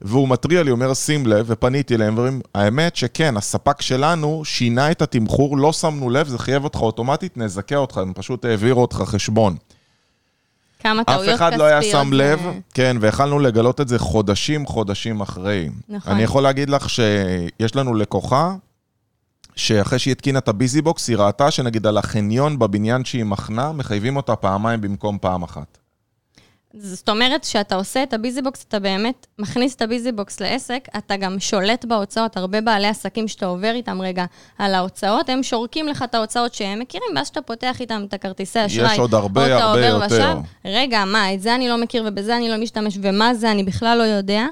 והוא 0.02 0.30
מתריע 0.30 0.64
לי, 0.64 0.72
אומר, 0.72 0.94
שים 0.94 1.28
לב, 1.28 1.46
ופניתי 1.50 1.96
אליהם, 1.96 2.14
ואומרים, 2.16 2.42
האמת 2.56 2.96
שכן, 2.96 3.38
הספק 3.38 3.82
שלנו 3.82 4.46
שינה 4.46 4.92
את 4.92 5.02
התמחור, 5.02 5.58
לא 5.58 5.74
שמנו 5.74 6.10
לב, 6.10 6.28
זה 6.28 6.40
חייב 6.40 6.64
אותך 6.64 6.80
אוטומטית, 6.80 7.38
נזכה 7.38 7.76
אותך, 7.76 7.98
הם 7.98 8.14
פשוט 8.14 8.46
העבירו 8.46 8.82
אותך 8.82 9.04
חשבון. 9.06 9.56
כמה 10.86 11.02
אף 11.02 11.08
טעויות 11.08 11.36
אחד 11.36 11.54
לא 11.54 11.64
היה 11.64 11.82
כספיות 11.82 12.04
שם 12.04 12.14
לב, 12.14 12.40
כן, 12.74 12.98
ויכלנו 13.00 13.40
לגלות 13.40 13.82
את 13.82 13.88
זה 13.88 14.00
חודשים, 14.00 14.66
חודשים 14.66 15.22
אחרי. 15.22 15.70
נכון. 15.90 16.14
אני 16.14 16.24
יכול 16.24 16.44
להגיד 16.44 16.70
לך 16.70 16.90
שיש 16.90 17.76
לנו 17.76 17.94
לקוחה, 17.94 18.56
שאחרי 19.56 20.00
שהיא 20.00 20.12
התקינה 20.12 20.40
את 20.40 20.48
הביזי 20.48 20.82
בוקס, 20.82 21.08
היא 21.10 21.18
ראתה 21.18 21.52
שנגיד 21.52 21.88
על 21.88 21.98
החניון 21.98 22.60
בבניין 22.60 23.06
שהיא 23.06 23.24
מחנה, 23.24 23.72
מחייבים 23.72 24.16
אותה 24.16 24.36
פעמיים 24.36 24.82
במקום 24.82 25.18
פעם 25.22 25.44
אחת. 25.44 25.78
זאת 26.78 27.10
אומרת, 27.10 27.42
כשאתה 27.42 27.76
עושה 27.76 28.04
את 28.04 28.14
הביזי 28.14 28.42
בוקס, 28.42 28.66
אתה 28.68 28.80
באמת 28.80 29.28
מכניס 29.40 29.76
את 29.76 29.82
הביזי 29.82 30.12
בוקס 30.12 30.40
לעסק, 30.40 30.88
אתה 30.98 31.18
גם 31.18 31.40
שולט 31.40 31.86
בהוצאות. 31.86 32.38
הרבה 32.38 32.62
בעלי 32.62 32.88
עסקים 32.88 33.28
שאתה 33.28 33.46
עובר 33.46 33.72
איתם 33.72 34.02
רגע 34.02 34.26
על 34.58 34.74
ההוצאות, 34.74 35.30
הם 35.30 35.44
זורקים 35.44 35.88
לך 35.88 36.04
את 36.04 36.16
ההוצאות 36.16 36.54
שהם 36.54 36.80
מכירים, 36.80 37.08
ואז 37.16 37.28
שאתה 37.28 37.42
פותח 37.42 37.82
איתם 37.82 38.06
את 38.08 38.14
הכרטיסי 38.14 38.66
אשראי. 38.66 38.94
יש 38.94 39.00
עוד 39.00 39.14
הרבה, 39.14 39.64
הרבה 39.64 39.86
יותר. 39.86 40.06
ושב, 40.16 40.38
רגע, 40.66 41.06
מה, 41.06 41.34
את 41.34 41.42
זה 41.42 41.56
אני 41.56 41.70
לא 41.70 41.78
מכיר 41.78 42.04
ובזה 42.08 42.38
אני 42.38 42.50
לא 42.50 42.58
משתמש, 42.58 42.98
ומה 43.02 43.34
זה 43.34 43.52
אני 43.52 43.64
בכלל 43.64 43.98
לא 43.98 44.04
יודע. 44.04 44.46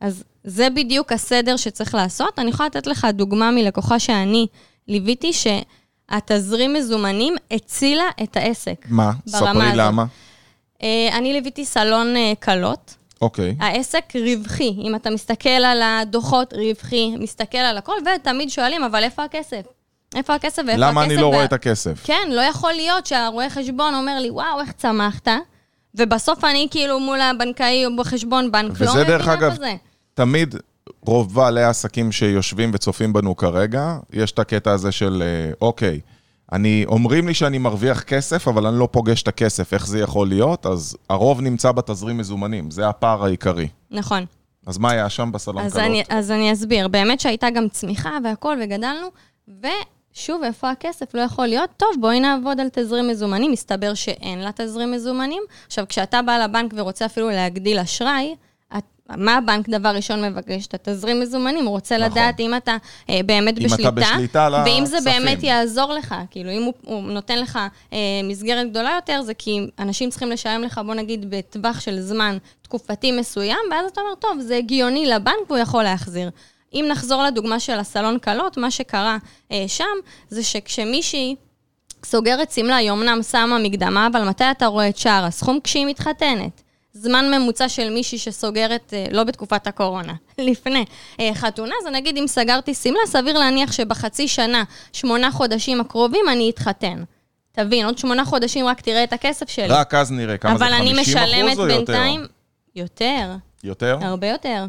אז 0.00 0.24
זה 0.44 0.70
בדיוק 0.70 1.12
הסדר 1.12 1.56
שצריך 1.56 1.94
לעשות. 1.94 2.38
אני 2.38 2.50
יכולה 2.50 2.66
לתת 2.66 2.86
לך 2.86 3.06
דוגמה 3.12 3.50
מלקוחה 3.50 3.98
שאני 3.98 4.46
ליוויתי, 4.88 5.30
שהתזרים 5.32 6.72
מזומנים 6.72 7.34
הצילה 7.50 8.04
את 8.22 8.36
העסק. 8.36 8.86
מה? 8.88 9.12
ספרי 9.26 9.48
הזאת. 9.48 9.74
למה. 9.74 10.04
אה, 10.82 11.08
אני 11.18 11.32
ליוויתי 11.32 11.64
סלון 11.64 12.16
אה, 12.16 12.32
כלות. 12.42 12.94
אוקיי. 13.20 13.54
העסק 13.60 14.04
רווחי. 14.14 14.74
אם 14.82 14.94
אתה 14.94 15.10
מסתכל 15.10 15.48
על 15.48 15.82
הדוחות, 15.82 16.52
רווחי, 16.54 17.16
מסתכל 17.18 17.58
על 17.58 17.78
הכל, 17.78 17.92
ותמיד 18.16 18.50
שואלים, 18.50 18.82
אבל 18.84 19.02
איפה 19.02 19.24
הכסף? 19.24 19.62
איפה 20.16 20.34
הכסף 20.34 20.58
ואיפה 20.66 20.72
הכסף? 20.72 20.90
למה 20.90 21.04
אני 21.04 21.16
לא 21.16 21.26
וה- 21.26 21.34
רואה 21.34 21.44
את 21.44 21.52
הכסף? 21.52 22.00
כן, 22.04 22.28
לא 22.30 22.40
יכול 22.40 22.72
להיות 22.72 23.06
שהרואה 23.06 23.50
חשבון 23.50 23.94
אומר 23.94 24.18
לי, 24.18 24.30
וואו, 24.30 24.60
איך 24.60 24.72
צמחת? 24.72 25.28
ובסוף 25.94 26.44
אני 26.44 26.68
כאילו 26.70 27.00
מול 27.00 27.20
הבנקאי 27.20 27.86
או 27.86 27.96
בחשבון 27.96 28.52
בנק, 28.52 28.80
לא 28.80 28.90
וזה 28.90 28.94
מבין 28.98 29.06
דרך 29.06 29.28
אגב, 29.28 29.54
זה. 29.54 29.74
תמיד 30.14 30.54
רוב 31.06 31.34
בעלי 31.34 31.62
העסקים 31.62 32.12
שיושבים 32.12 32.70
וצופים 32.74 33.12
בנו 33.12 33.36
כרגע, 33.36 33.96
יש 34.12 34.32
את 34.32 34.38
הקטע 34.38 34.72
הזה 34.72 34.92
של, 34.92 35.22
אה, 35.26 35.52
אוקיי, 35.60 36.00
אני, 36.52 36.84
אומרים 36.88 37.28
לי 37.28 37.34
שאני 37.34 37.58
מרוויח 37.58 38.02
כסף, 38.02 38.48
אבל 38.48 38.66
אני 38.66 38.78
לא 38.78 38.88
פוגש 38.90 39.22
את 39.22 39.28
הכסף, 39.28 39.74
איך 39.74 39.86
זה 39.86 39.98
יכול 40.00 40.28
להיות? 40.28 40.66
אז 40.66 40.96
הרוב 41.10 41.40
נמצא 41.40 41.72
בתזרים 41.72 42.18
מזומנים, 42.18 42.70
זה 42.70 42.88
הפער 42.88 43.24
העיקרי. 43.24 43.68
נכון. 43.90 44.24
אז 44.66 44.78
מה 44.78 44.90
היה 44.90 45.08
שם 45.08 45.32
בסלון 45.32 45.64
אז 45.64 45.72
קלות? 45.72 45.84
אני, 45.84 46.02
אז 46.08 46.30
אני 46.30 46.52
אסביר. 46.52 46.88
באמת 46.88 47.20
שהייתה 47.20 47.50
גם 47.50 47.68
צמיחה 47.68 48.10
והכול, 48.24 48.58
וגדלנו, 48.62 49.06
ושוב, 49.48 50.42
איפה 50.42 50.70
הכסף? 50.70 51.14
לא 51.14 51.20
יכול 51.20 51.46
להיות. 51.46 51.70
טוב, 51.76 51.88
בואי 52.00 52.20
נעבוד 52.20 52.60
על 52.60 52.68
תזרים 52.72 53.08
מזומנים. 53.08 53.52
מסתבר 53.52 53.94
שאין 53.94 54.38
לה 54.38 54.50
תזרים 54.54 54.92
מזומנים. 54.92 55.42
עכשיו, 55.66 55.84
כשאתה 55.88 56.22
בא 56.22 56.38
לבנק 56.38 56.72
ורוצה 56.76 57.06
אפילו 57.06 57.28
להגדיל 57.30 57.78
אשראי, 57.78 58.34
מה 59.16 59.36
הבנק 59.36 59.68
דבר 59.68 59.88
ראשון 59.88 60.24
מבקש? 60.24 60.66
את 60.66 60.74
התזרים 60.74 61.20
מזומנים, 61.20 61.64
הוא 61.64 61.70
רוצה 61.70 61.98
נכון. 61.98 62.10
לדעת 62.10 62.40
אם 62.40 62.56
אתה 62.56 62.76
אה, 63.10 63.20
באמת 63.26 63.58
אם 63.58 63.66
אתה 63.66 63.74
בשליטה. 63.74 63.90
בשליטה 63.90 64.46
על 64.46 64.54
ואם 64.54 64.86
זה 64.86 64.96
הכספים. 64.96 65.22
באמת 65.22 65.42
יעזור 65.42 65.92
לך. 65.92 66.14
כאילו, 66.30 66.50
אם 66.50 66.62
הוא, 66.62 66.74
הוא 66.84 67.02
נותן 67.02 67.38
לך 67.38 67.58
אה, 67.92 67.98
מסגרת 68.24 68.70
גדולה 68.70 68.92
יותר, 68.94 69.22
זה 69.22 69.34
כי 69.34 69.60
אנשים 69.78 70.10
צריכים 70.10 70.30
לשלם 70.30 70.62
לך, 70.62 70.80
בוא 70.86 70.94
נגיד, 70.94 71.30
בטווח 71.30 71.80
של 71.80 72.00
זמן 72.00 72.38
תקופתי 72.62 73.12
מסוים, 73.12 73.58
ואז 73.70 73.90
אתה 73.92 74.00
אומר, 74.00 74.14
טוב, 74.14 74.40
זה 74.40 74.56
הגיוני 74.56 75.06
לבנק 75.06 75.34
והוא 75.48 75.58
יכול 75.58 75.82
להחזיר. 75.82 76.30
אם 76.74 76.84
נחזור 76.88 77.22
לדוגמה 77.22 77.60
של 77.60 77.78
הסלון 77.78 78.18
כלות, 78.18 78.56
מה 78.56 78.70
שקרה 78.70 79.16
אה, 79.52 79.64
שם, 79.66 79.84
זה 80.28 80.42
שכשמישהי 80.44 81.36
סוגרת 82.04 82.50
שמלה, 82.50 82.76
היא 82.76 82.90
אמנם 82.90 83.22
שמה 83.22 83.58
מקדמה, 83.58 84.06
אבל 84.12 84.28
מתי 84.28 84.44
אתה 84.50 84.66
רואה 84.66 84.88
את 84.88 84.96
שער 84.96 85.24
הסכום? 85.24 85.58
כשהיא 85.64 85.86
מתחתנת. 85.86 86.67
זמן 87.00 87.30
ממוצע 87.34 87.68
של 87.68 87.90
מישהי 87.90 88.18
שסוגרת, 88.18 88.94
אה, 88.94 89.06
לא 89.10 89.24
בתקופת 89.24 89.66
הקורונה, 89.66 90.12
לפני 90.38 90.84
אה, 91.20 91.30
חתונה, 91.34 91.74
אז 91.82 91.92
נגיד 91.92 92.16
אם 92.16 92.26
סגרתי 92.26 92.74
שמלה, 92.74 93.00
סביר 93.06 93.38
להניח 93.38 93.72
שבחצי 93.72 94.28
שנה, 94.28 94.64
שמונה 94.92 95.30
חודשים 95.30 95.80
הקרובים, 95.80 96.24
אני 96.32 96.50
אתחתן. 96.50 97.04
תבין, 97.52 97.86
עוד 97.86 97.98
שמונה 97.98 98.24
חודשים 98.24 98.66
רק 98.66 98.80
תראה 98.80 99.04
את 99.04 99.12
הכסף 99.12 99.48
שלי. 99.48 99.68
רק 99.68 99.94
אז 99.94 100.12
נראה 100.12 100.36
כמה 100.36 100.58
זה, 100.58 100.64
אבל 100.64 100.74
50 100.74 100.88
אני 100.88 101.00
משלמת 101.00 101.52
אחוז 101.52 101.58
או 101.58 101.64
יותר? 101.64 101.76
בינתיים... 101.76 102.26
יותר, 102.74 103.34
יותר? 103.64 103.98
הרבה 104.00 104.26
יותר. 104.26 104.64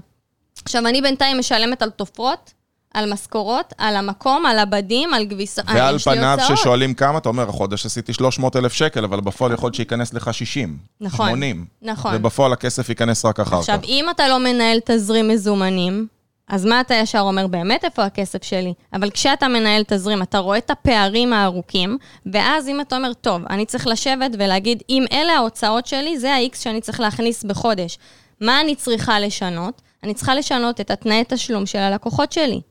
עכשיו, 0.63 0.88
אני 0.88 1.01
בינתיים 1.01 1.39
משלמת 1.39 1.81
על 1.81 1.89
תופרות, 1.89 2.53
על 2.93 3.13
משכורות, 3.13 3.74
על 3.77 3.96
המקום, 3.96 4.46
על 4.46 4.60
הבדים, 4.60 5.13
על 5.13 5.25
כביסות. 5.29 5.65
ועל 5.67 6.00
פניו. 6.00 6.38
ששואלים 6.48 6.93
כמה, 6.93 7.17
אתה 7.17 7.29
אומר, 7.29 7.50
החודש 7.50 7.86
עשיתי 7.86 8.13
300 8.13 8.55
אלף 8.55 8.74
שקל, 8.74 9.03
אבל 9.03 9.19
בפועל 9.19 9.53
יכול 9.53 9.67
להיות 9.67 9.75
שייכנס 9.75 10.13
לך 10.13 10.34
60, 10.34 10.77
נכון, 11.01 11.29
80. 11.29 11.65
נכון. 11.81 12.15
ובפועל 12.15 12.53
הכסף 12.53 12.89
ייכנס 12.89 13.25
רק 13.25 13.39
אחר 13.39 13.60
עכשיו, 13.60 13.79
כך. 13.84 13.89
אם 13.89 14.05
אתה 14.10 14.27
לא 14.27 14.39
מנהל 14.39 14.79
תזרים 14.86 15.27
מזומנים, 15.27 16.08
אז 16.48 16.65
מה 16.65 16.81
אתה 16.81 16.96
ישר 16.96 17.19
אומר, 17.19 17.48
באמת 17.48 17.86
איפה 17.86 18.05
הכסף 18.05 18.43
שלי? 18.43 18.74
אבל 18.93 19.10
כשאתה 19.10 19.48
מנהל 19.48 19.84
תזרים, 19.88 20.22
אתה 20.22 20.38
רואה 20.38 20.58
את 20.58 20.72
הפערים 20.72 21.34
הארוכים, 21.34 21.98
ואז 22.34 22.67
אם 22.67 22.81
אתה 22.81 22.96
אומר, 22.96 23.13
טוב, 23.13 23.41
אני 23.50 23.65
צריך 23.65 23.88
לשבת 23.88 24.31
ולהגיד, 24.34 24.84
אם 24.89 25.05
אלה 25.12 25.34
ההוצאות 25.34 25.86
שלי, 25.86 26.19
זה 26.19 26.34
ה-X 26.34 26.58
שאני 26.58 26.81
צריך 26.81 27.00
להכניס 27.00 27.43
בחודש. 27.43 27.98
מה 28.41 28.62
אני 28.62 28.75
צריכה 28.75 29.19
לשנות? 29.19 29.81
אני 30.03 30.13
צריכה 30.13 30.36
לשנות 30.36 30.81
את 30.81 30.91
התנאי 30.91 31.24
תשלום 31.27 31.65
של 31.65 31.79
הלקוחות 31.79 32.31
שלי. 32.31 32.62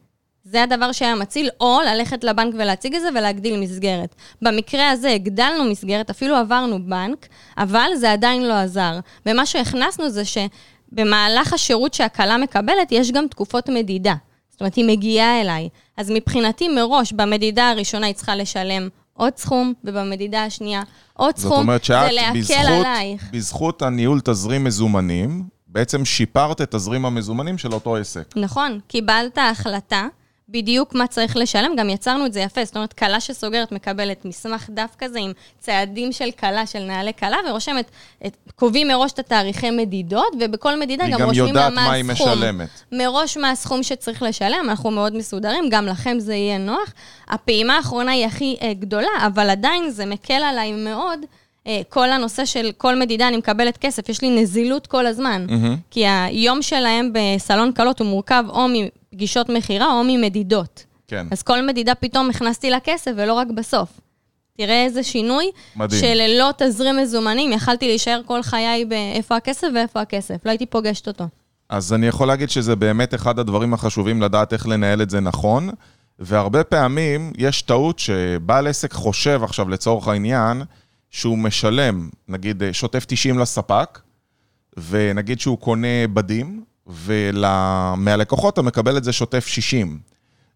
זה 0.51 0.63
הדבר 0.63 0.93
שהיה 0.93 1.15
מציל, 1.15 1.49
או 1.61 1.79
ללכת 1.87 2.25
לבנק 2.25 2.55
ולהציג 2.59 2.95
את 2.95 3.01
זה 3.01 3.09
ולהגדיל 3.09 3.61
מסגרת. 3.61 4.15
במקרה 4.43 4.91
הזה 4.91 5.11
הגדלנו 5.11 5.65
מסגרת, 5.65 6.11
אפילו 6.11 6.37
עברנו 6.37 6.87
בנק, 6.87 7.27
אבל 7.59 7.91
זה 7.97 8.13
עדיין 8.13 8.49
לא 8.49 8.55
עזר. 8.55 8.99
ומה 9.27 9.47
שהכנסנו 9.47 10.11
זה 10.11 10.23
שבמהלך 10.25 11.53
השירות 11.53 11.95
שהכלה 11.95 12.39
מקבלת, 12.39 12.93
יש 12.93 13.13
גם 13.13 13.27
תקופות 13.29 13.69
מדידה. 13.69 14.15
זאת 14.51 14.61
אומרת, 14.61 14.75
היא 14.75 14.85
מגיעה 14.85 15.41
אליי. 15.41 15.69
אז 15.97 16.11
מבחינתי, 16.11 16.69
מראש, 16.69 17.13
במדידה 17.13 17.71
הראשונה 17.71 18.07
היא 18.07 18.15
צריכה 18.15 18.37
לשלם 18.37 18.89
עוד 19.13 19.37
סכום, 19.37 19.73
ובמדידה 19.85 20.45
השנייה 20.45 20.83
עוד 21.13 21.37
זאת 21.37 21.47
סכום. 21.47 21.59
אומרת 21.59 21.85
שאת, 21.85 22.11
בזכות, 22.35 22.57
עלייך. 22.67 23.31
בזכות 23.33 23.83
הניהול 23.83 24.21
תזרים 24.25 24.65
מזומנים, 24.65 25.45
בעצם 25.67 26.05
שיפרת 26.05 26.61
את 26.61 26.71
תזרים 26.75 27.05
המזומנים 27.07 27.59
של 27.59 27.73
אותו 27.73 27.97
עסק. 27.97 28.35
נכון, 28.37 28.81
קיבלת 28.89 29.39
החלטה, 29.39 30.07
בדיוק 30.49 30.95
מה 30.95 31.07
צריך 31.07 31.37
לשלם, 31.37 31.77
גם 31.77 31.91
יצרנו 31.91 32.27
את 32.27 32.33
זה 32.33 32.41
יפה, 32.41 32.65
זאת 32.65 32.77
אומרת, 32.77 32.93
כלה 32.93 33.21
שסוגרת 33.21 33.73
מקבלת 33.73 34.25
מסמך 34.25 34.71
דף 34.71 34.95
כזה 34.99 35.19
עם 35.19 35.33
צעדים 35.59 36.13
של 36.13 36.31
כלה, 36.31 36.67
של 36.67 36.79
נעלי 36.79 37.13
כלה, 37.19 37.37
ורושמת, 37.49 37.91
את, 38.27 38.37
קובעים 38.55 38.89
מראש 38.89 39.13
את 39.13 39.19
התאריכי 39.19 39.71
מדידות, 39.71 40.33
ובכל 40.41 40.81
מדידה 40.81 41.05
היא 41.05 41.13
גם, 41.13 41.21
גם 41.21 41.29
רושמים 41.29 41.55
לה 41.55 41.61
יודעת 41.61 41.73
מה 41.73 41.87
מה 41.87 41.93
היא 41.93 42.05
הסכום. 42.11 42.29
משלמת. 42.29 42.69
מראש 42.93 43.37
מה 43.37 43.51
הסכום 43.51 43.83
שצריך 43.83 44.23
לשלם, 44.23 44.67
אנחנו 44.69 44.91
מאוד 44.91 45.17
מסודרים, 45.17 45.65
גם 45.71 45.87
לכם 45.87 46.19
זה 46.19 46.35
יהיה 46.35 46.59
נוח. 46.59 46.93
הפעימה 47.29 47.77
האחרונה 47.77 48.13
היא 48.13 48.27
הכי 48.27 48.57
אה, 48.63 48.75
גדולה, 48.75 49.27
אבל 49.27 49.51
עדיין 49.51 49.91
זה 49.91 50.07
מקל 50.07 50.43
עליי 50.43 50.73
מאוד. 50.73 51.21
אה, 51.69 51.81
כל 51.89 52.11
הנושא 52.11 52.45
של 52.45 52.71
כל 52.77 52.99
מדידה, 52.99 53.29
אני 53.29 53.37
מקבלת 53.37 53.77
כסף, 53.77 54.09
יש 54.09 54.23
לי 54.23 54.43
נזילות 54.43 54.87
כל 54.87 55.07
הזמן. 55.07 55.47
מהמם. 55.49 55.77
כי 55.91 56.07
היום 56.07 56.63
שלהם 56.63 57.13
בסלון 57.13 57.73
קלות 57.73 58.01
הוא 58.01 58.09
מורכב 58.09 58.45
או 58.49 58.67
מפגישות 58.69 59.49
מכירה 59.49 59.93
או 59.93 60.05
ממדידות. 60.05 60.85
כן. 61.09 61.27
אז 61.31 61.43
כל 61.43 61.67
מדידה 61.67 61.95
פתאום 61.95 62.31
הכנסתי 62.31 62.71
לה 62.71 62.81
כסף, 62.81 63.11
ולא 63.17 63.33
רק 63.33 63.47
בסוף. 63.55 63.89
תראה 64.57 64.85
איזה 64.85 65.03
שינוי, 65.03 65.51
מדהים. 65.77 66.01
שללא 66.01 66.51
תזרים 66.59 66.97
מזומנים 66.97 67.53
יכלתי 67.53 67.87
להישאר 67.87 68.21
כל 68.27 68.43
חיי 68.43 68.85
באיפה 68.85 69.37
הכסף 69.37 69.67
ואיפה 69.75 70.01
הכסף. 70.01 70.37
לא 70.45 70.51
הייתי 70.51 70.67
פוגשת 70.67 71.09
אותו. 71.09 71.25
אז 71.69 71.93
אני 71.93 72.07
יכול 72.07 72.29
להגיד 72.29 72.51
שזה 72.51 72.77
באמת 72.77 73.15
אחד 73.15 73.39
הדברים 73.39 73.75
החשובים 73.75 74.23
לדעת 74.23 74.53
איך 74.53 74.69
לנהל 74.69 75.03
את 75.03 75.11
זה 75.11 75.21
נכון, 75.21 75.71
והרבה 76.19 76.65
פעמים 76.65 77.33
יש 77.39 77.63
טעות 77.63 77.99
שבעל 77.99 78.67
עסק 78.67 78.93
חושב 78.93 79.41
עכשיו 79.45 79.69
לצורך 79.69 80.09
העניין, 80.09 80.63
שהוא 81.11 81.39
משלם, 81.39 82.09
נגיד 82.29 82.63
שוטף 82.73 83.05
90 83.09 83.39
לספק, 83.39 84.01
ונגיד 84.91 85.41
שהוא 85.41 85.59
קונה 85.59 86.07
בדים, 86.13 86.65
ומהלקוחות 86.87 88.55
אתה 88.55 88.63
מקבל 88.63 88.97
את 88.97 89.05
זה 89.05 89.13
שוטף 89.13 89.47
60. 89.47 89.99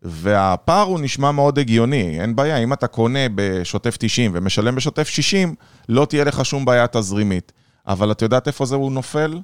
והפער 0.03 0.83
הוא 0.83 1.01
נשמע 1.01 1.33
מאוד 1.33 1.59
הגיוני, 1.59 2.21
אין 2.21 2.37
בעיה, 2.37 2.57
אם 2.57 2.73
אתה 2.73 2.87
קונה 2.87 3.19
בשוטף 3.35 3.97
90 3.99 4.31
ומשלם 4.35 4.75
בשוטף 4.75 5.09
60, 5.09 5.55
לא 5.89 6.05
תהיה 6.05 6.25
לך 6.25 6.45
שום 6.45 6.65
בעיה 6.65 6.87
תזרימית. 6.87 7.53
אבל 7.87 8.13
את 8.13 8.23
יודעת 8.23 8.47
איפה 8.47 8.67
זה 8.67 8.75
הוא 8.75 8.93
נופל? 8.93 9.41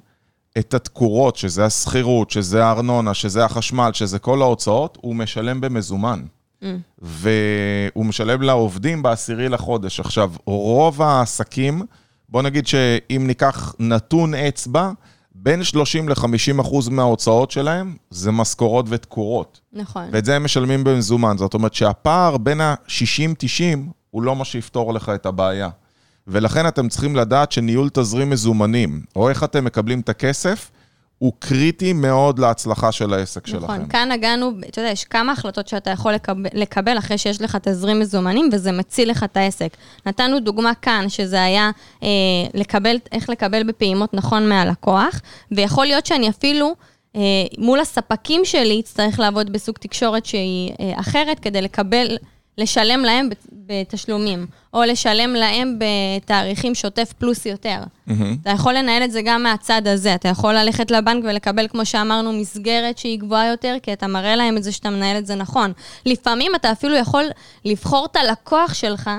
את 0.57 0.73
התקורות, 0.73 1.35
שזה 1.35 1.65
השכירות, 1.65 2.29
שזה 2.29 2.65
הארנונה, 2.65 3.13
שזה 3.13 3.45
החשמל, 3.45 3.89
שזה 3.93 4.19
כל 4.19 4.41
ההוצאות, 4.41 4.97
הוא 5.01 5.15
משלם 5.15 5.61
במזומן. 5.61 6.23
Mm. 6.63 6.65
והוא 6.99 8.05
משלם 8.05 8.41
לעובדים 8.41 9.03
בעשירי 9.03 9.49
לחודש. 9.49 9.99
עכשיו, 9.99 10.31
רוב 10.45 11.01
העסקים, 11.01 11.81
בוא 12.29 12.41
נגיד 12.41 12.67
שאם 12.67 13.23
ניקח 13.27 13.75
נתון 13.79 14.33
אצבע, 14.33 14.91
בין 15.35 15.63
30 15.63 16.09
ל-50 16.09 16.61
אחוז 16.61 16.89
מההוצאות 16.89 17.51
שלהם 17.51 17.95
זה 18.09 18.31
משכורות 18.31 18.85
ותקורות. 18.89 19.59
נכון. 19.73 20.05
ואת 20.11 20.25
זה 20.25 20.35
הם 20.35 20.43
משלמים 20.43 20.83
במזומן. 20.83 21.37
זאת 21.37 21.53
אומרת 21.53 21.73
שהפער 21.73 22.37
בין 22.37 22.61
ה-60-90 22.61 23.79
הוא 24.11 24.23
לא 24.23 24.35
מה 24.35 24.45
שיפתור 24.45 24.93
לך 24.93 25.09
את 25.09 25.25
הבעיה. 25.25 25.69
ולכן 26.27 26.67
אתם 26.67 26.89
צריכים 26.89 27.15
לדעת 27.15 27.51
שניהול 27.51 27.89
תזרים 27.93 28.29
מזומנים, 28.29 29.01
או 29.15 29.29
איך 29.29 29.43
אתם 29.43 29.65
מקבלים 29.65 29.99
את 29.99 30.09
הכסף, 30.09 30.71
הוא 31.19 31.33
קריטי 31.39 31.93
מאוד 31.93 32.39
להצלחה 32.39 32.91
של 32.91 33.13
העסק 33.13 33.47
נכון, 33.47 33.61
שלכם. 33.61 33.73
נכון, 33.73 33.89
כאן 33.89 34.11
נגענו, 34.11 34.51
אתה 34.69 34.81
יודע, 34.81 34.91
יש 34.91 35.03
כמה 35.03 35.31
החלטות 35.31 35.67
שאתה 35.67 35.89
יכול 35.89 36.13
לקבל, 36.13 36.49
לקבל 36.53 36.97
אחרי 36.97 37.17
שיש 37.17 37.41
לך 37.41 37.57
תזרים 37.61 37.99
מזומנים, 37.99 38.49
וזה 38.53 38.71
מציל 38.71 39.09
לך 39.09 39.23
את 39.23 39.37
העסק. 39.37 39.77
נתנו 40.05 40.39
דוגמה 40.39 40.73
כאן, 40.81 41.05
שזה 41.09 41.43
היה 41.43 41.71
אה, 42.03 42.07
לקבל, 42.53 42.95
איך 43.11 43.29
לקבל 43.29 43.63
בפעימות 43.63 44.13
נכון 44.13 44.49
מהלקוח, 44.49 45.21
ויכול 45.51 45.85
להיות 45.85 46.05
שאני 46.05 46.29
אפילו... 46.29 46.75
אה, 47.15 47.21
מול 47.57 47.79
הספקים 47.79 48.45
שלי 48.45 48.79
אצטרך 48.79 49.19
לעבוד 49.19 49.53
בסוג 49.53 49.75
תקשורת 49.75 50.25
שהיא 50.25 50.71
אה, 50.79 50.99
אחרת 50.99 51.39
כדי 51.39 51.61
לקבל, 51.61 52.17
לשלם 52.57 52.99
להם 52.99 53.29
בתשלומים, 53.51 54.47
או 54.73 54.83
לשלם 54.83 55.33
להם 55.33 55.79
בתאריכים 55.79 56.75
שוטף 56.75 57.13
פלוס 57.17 57.45
יותר. 57.45 57.83
Mm-hmm. 57.83 58.13
אתה 58.41 58.49
יכול 58.49 58.73
לנהל 58.73 59.03
את 59.03 59.11
זה 59.11 59.21
גם 59.21 59.43
מהצד 59.43 59.81
הזה, 59.87 60.15
אתה 60.15 60.27
יכול 60.27 60.53
ללכת 60.53 60.91
לבנק 60.91 61.23
ולקבל, 61.23 61.67
כמו 61.67 61.85
שאמרנו, 61.85 62.33
מסגרת 62.33 62.97
שהיא 62.97 63.19
גבוהה 63.19 63.47
יותר, 63.47 63.75
כי 63.83 63.93
אתה 63.93 64.07
מראה 64.07 64.35
להם 64.35 64.57
את 64.57 64.63
זה 64.63 64.71
שאתה 64.71 64.89
מנהל 64.89 65.17
את 65.17 65.25
זה 65.25 65.35
נכון. 65.35 65.71
לפעמים 66.05 66.55
אתה 66.55 66.71
אפילו 66.71 66.95
יכול 66.95 67.23
לבחור 67.65 68.07
את 68.11 68.15
הלקוח 68.15 68.73
שלך, 68.73 69.09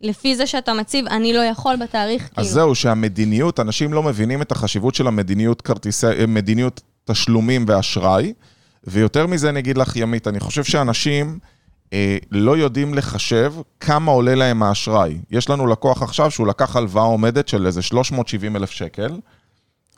לפי 0.00 0.36
זה 0.36 0.46
שאתה 0.46 0.74
מציב, 0.74 1.06
אני 1.06 1.32
לא 1.32 1.40
יכול 1.40 1.76
בתאריך, 1.76 2.22
אז 2.22 2.28
כאילו. 2.28 2.46
אז 2.46 2.52
זהו, 2.52 2.74
שהמדיניות, 2.74 3.60
אנשים 3.60 3.92
לא 3.92 4.02
מבינים 4.02 4.42
את 4.42 4.52
החשיבות 4.52 4.94
של 4.94 5.06
המדיניות 5.06 5.62
כרטיסי, 5.62 6.06
מדיניות 6.28 6.80
תשלומים 7.04 7.64
ואשראי, 7.68 8.32
ויותר 8.84 9.26
מזה 9.26 9.48
אני 9.48 9.58
אגיד 9.58 9.78
לך, 9.78 9.96
ימית, 9.96 10.28
אני 10.28 10.40
חושב 10.40 10.64
שאנשים... 10.64 11.38
אה, 11.92 12.18
לא 12.30 12.56
יודעים 12.56 12.94
לחשב 12.94 13.54
כמה 13.80 14.12
עולה 14.12 14.34
להם 14.34 14.62
האשראי. 14.62 15.18
יש 15.30 15.50
לנו 15.50 15.66
לקוח 15.66 16.02
עכשיו 16.02 16.30
שהוא 16.30 16.46
לקח 16.46 16.76
הלוואה 16.76 17.04
עומדת 17.04 17.48
של 17.48 17.66
איזה 17.66 17.82
370 17.82 18.56
אלף 18.56 18.70
שקל, 18.70 19.18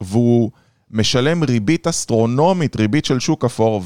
והוא 0.00 0.50
משלם 0.90 1.42
ריבית 1.42 1.86
אסטרונומית, 1.86 2.76
ריבית 2.76 3.04
של 3.04 3.20
שוק 3.20 3.44
אפור, 3.44 3.82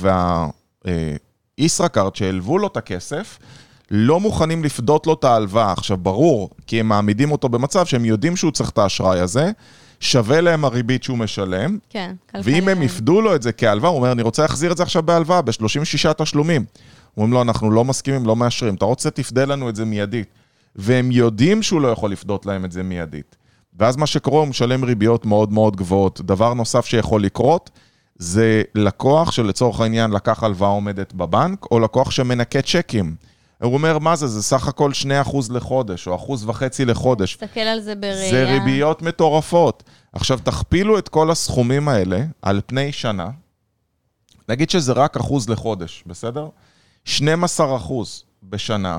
והישראכרט 1.59 2.16
שהלוו 2.16 2.59
לו 2.59 2.66
את 2.66 2.76
הכסף, 2.76 3.38
לא 3.90 4.21
מוכנים 4.21 4.64
לפדות 4.64 5.07
לו 5.07 5.12
את 5.12 5.25
ההלוואה. 5.25 5.73
עכשיו, 5.73 5.97
ברור, 5.97 6.50
כי 6.66 6.80
הם 6.80 6.88
מעמידים 6.88 7.33
אותו 7.33 7.49
במצב 7.49 7.87
שהם 7.87 8.04
יודעים 8.04 8.37
שהוא 8.37 8.52
צריך 8.52 8.71
את 8.71 8.78
האשראי 8.78 9.21
הזה, 9.21 9.50
שווה 10.00 10.40
להם 10.40 10.64
הריבית 10.64 11.02
שהוא 11.02 11.19
משלם. 11.19 11.78
כן, 11.90 12.14
כלכלי. 12.30 12.54
ואם 12.54 12.69
הם 12.69 12.83
יפדו 12.83 13.21
לו 13.21 13.35
את 13.35 13.42
זה 13.42 13.52
כהלוואה, 13.52 13.90
הוא 13.90 13.97
אומר, 13.97 14.12
אני 14.12 14.23
רוצה 14.23 14.42
להחזיר 14.42 14.73
את 14.73 14.76
זה 14.76 14.83
עכשיו 14.83 15.02
בהלוואה, 15.02 15.42
ב-36 15.42 16.12
תשלומים. 16.12 16.64
אומרים 17.20 17.32
לו, 17.32 17.42
אנחנו 17.42 17.70
לא 17.70 17.84
מסכימים, 17.84 18.26
לא 18.26 18.36
מאשרים. 18.36 18.74
אתה 18.74 18.84
רוצה, 18.84 19.10
תפדה 19.10 19.44
לנו 19.44 19.68
את 19.68 19.76
זה 19.76 19.84
מיידית. 19.84 20.28
והם 20.76 21.10
יודעים 21.10 21.62
שהוא 21.62 21.80
לא 21.80 21.88
יכול 21.88 22.12
לפדות 22.12 22.46
להם 22.46 22.64
את 22.64 22.72
זה 22.72 22.82
מיידית. 22.82 23.36
ואז 23.78 23.97
מה 23.97 24.06
שקורה, 24.06 24.40
הוא 24.40 24.49
משלם 24.49 24.84
ריביות 24.84 25.26
מאוד 25.26 25.52
מאוד 25.52 25.76
גבוהות. 25.76 26.21
דבר 26.21 26.54
נוסף 26.54 26.86
שיכול 26.86 27.23
לקרות, 27.23 27.71
זה 28.16 28.62
לקוח 28.75 29.32
שלצורך 29.32 29.80
העניין 29.80 30.10
לקח 30.10 30.42
הלוואה 30.42 30.71
עומדת 30.71 31.12
בבנק, 31.12 31.66
או 31.71 31.80
לקוח 31.80 32.10
שמנקה 32.10 32.62
צ'קים. 32.62 33.14
הוא 33.62 33.75
אומר, 33.75 33.99
מה 33.99 34.16
זה? 34.16 34.26
זה 34.26 34.42
סך 34.42 34.68
הכל 34.68 34.90
2% 35.25 35.36
לחודש, 35.50 36.08
או 36.08 36.36
1.5% 36.38 36.84
לחודש. 36.86 37.36
תסתכל 37.36 37.60
על 37.60 37.80
זה 37.80 37.95
בראייה. 37.95 38.30
זה 38.30 38.45
ריביות 38.45 39.02
מטורפות. 39.02 39.82
עכשיו, 40.12 40.38
תכפילו 40.45 40.99
את 40.99 41.08
כל 41.08 41.30
הסכומים 41.30 41.88
האלה 41.88 42.25
על 42.42 42.60
פני 42.66 42.92
שנה, 42.92 43.30
נגיד 44.49 44.71
שזה 44.71 44.92
רק 44.92 45.16
אחוז 45.16 45.49
לחודש, 45.49 46.04
בסדר? 46.06 46.49
12 47.04 47.76
אחוז 47.76 48.25
בשנה, 48.43 48.99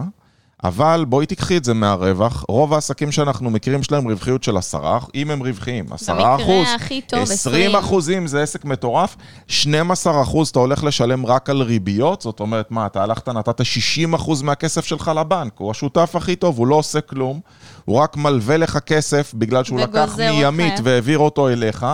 אבל 0.64 1.06
בואי 1.10 1.26
תיקחי 1.26 1.58
את 1.58 1.64
זה 1.64 1.74
מהרווח, 1.74 2.46
רוב 2.50 2.74
העסקים 2.74 3.12
שאנחנו 3.12 3.50
מכירים 3.50 3.84
שלהם 3.84 4.08
רווחיות 4.08 4.44
של 4.44 4.58
10, 4.58 4.98
אם 5.16 5.32
הם 5.32 5.44
רווחיים, 5.44 5.86
10 5.94 6.36
אחוז, 6.36 6.48
במקרה 6.48 6.76
הכי 6.76 7.02
טוב, 7.02 7.22
20 7.22 7.76
אחוזים 7.76 8.28
זה 8.28 8.44
עסק 8.44 8.66
מטורף, 8.66 9.16
12 9.48 10.22
אחוז 10.22 10.50
אתה 10.50 10.60
הולך 10.60 10.84
לשלם 10.84 11.26
רק 11.26 11.50
על 11.50 11.62
ריביות, 11.62 12.22
זאת 12.22 12.40
אומרת, 12.40 12.72
מה, 12.72 12.86
אתה 12.86 13.04
הלכת, 13.04 13.30
נתת 13.30 13.66
60 13.66 14.14
אחוז 14.14 14.42
מהכסף 14.42 14.86
שלך 14.86 15.12
לבנק, 15.16 15.54
הוא 15.58 15.72
השותף 15.72 16.16
הכי 16.16 16.36
טוב, 16.36 16.58
הוא 16.58 16.68
לא 16.68 16.76
עושה 16.76 17.02
כלום, 17.02 17.40
הוא 17.86 17.98
רק 17.98 18.18
מלווה 18.18 18.58
לך 18.58 18.78
כסף 18.78 19.34
בגלל 19.34 19.64
שהוא 19.64 19.80
לקח 19.80 20.18
מימית 20.18 20.80
והעביר 20.84 21.20
אותו 21.20 21.50
אליך, 21.50 21.86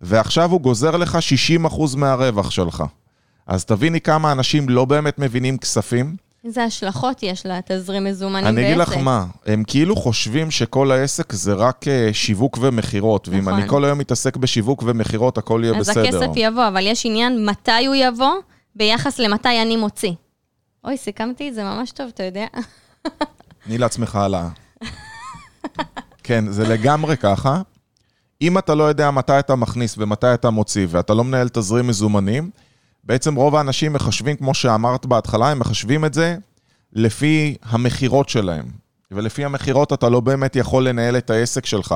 ועכשיו 0.00 0.50
הוא 0.50 0.60
גוזר 0.60 0.96
לך 0.96 1.22
60 1.22 1.64
אחוז 1.64 1.94
מהרווח 1.94 2.50
שלך. 2.50 2.84
אז 3.50 3.64
תביני 3.64 4.00
כמה 4.00 4.32
אנשים 4.32 4.68
לא 4.68 4.84
באמת 4.84 5.18
מבינים 5.18 5.58
כספים. 5.58 6.16
איזה 6.44 6.64
השלכות 6.64 7.22
יש 7.22 7.46
לתזרים 7.46 8.04
מזומנים 8.04 8.44
בעסק. 8.44 8.58
אני 8.58 8.66
אגיד 8.66 8.76
לך 8.76 8.96
מה, 8.96 9.26
הם 9.46 9.64
כאילו 9.66 9.96
חושבים 9.96 10.50
שכל 10.50 10.90
העסק 10.92 11.32
זה 11.32 11.52
רק 11.52 11.88
אה, 11.88 12.10
שיווק 12.12 12.58
ומכירות, 12.60 13.28
ואם 13.28 13.38
נכון. 13.38 13.52
אני 13.52 13.68
כל 13.68 13.84
היום 13.84 13.98
מתעסק 13.98 14.36
בשיווק 14.36 14.82
ומכירות, 14.86 15.38
הכל 15.38 15.60
יהיה 15.64 15.78
אז 15.78 15.88
בסדר. 15.88 16.08
אז 16.08 16.14
הכסף 16.14 16.30
יבוא, 16.36 16.68
אבל 16.68 16.86
יש 16.86 17.06
עניין 17.06 17.46
מתי 17.46 17.86
הוא 17.86 17.94
יבוא, 17.94 18.34
ביחס 18.76 19.18
למתי 19.18 19.62
אני 19.62 19.76
מוציא. 19.76 20.12
אוי, 20.84 20.96
סיכמתי 20.96 21.48
את 21.48 21.54
זה 21.54 21.64
ממש 21.64 21.90
טוב, 21.90 22.10
אתה 22.14 22.22
יודע. 22.22 22.46
תני 23.64 23.78
לעצמך 23.78 24.16
העלאה. 24.16 24.48
כן, 26.22 26.50
זה 26.50 26.68
לגמרי 26.68 27.16
ככה. 27.16 27.62
אם 28.42 28.58
אתה 28.58 28.74
לא 28.74 28.84
יודע 28.84 29.10
מתי 29.10 29.38
אתה 29.38 29.54
מכניס 29.54 29.94
ומתי 29.98 30.34
אתה 30.34 30.50
מוציא, 30.50 30.86
ואתה 30.90 31.14
לא 31.14 31.24
מנהל 31.24 31.48
תזרים 31.48 31.86
מזומנים, 31.86 32.50
בעצם 33.04 33.34
רוב 33.34 33.56
האנשים 33.56 33.92
מחשבים, 33.92 34.36
כמו 34.36 34.54
שאמרת 34.54 35.06
בהתחלה, 35.06 35.50
הם 35.50 35.58
מחשבים 35.58 36.04
את 36.04 36.14
זה 36.14 36.36
לפי 36.92 37.56
המכירות 37.62 38.28
שלהם. 38.28 38.80
ולפי 39.10 39.44
המכירות 39.44 39.92
אתה 39.92 40.08
לא 40.08 40.20
באמת 40.20 40.56
יכול 40.56 40.88
לנהל 40.88 41.16
את 41.16 41.30
העסק 41.30 41.66
שלך. 41.66 41.94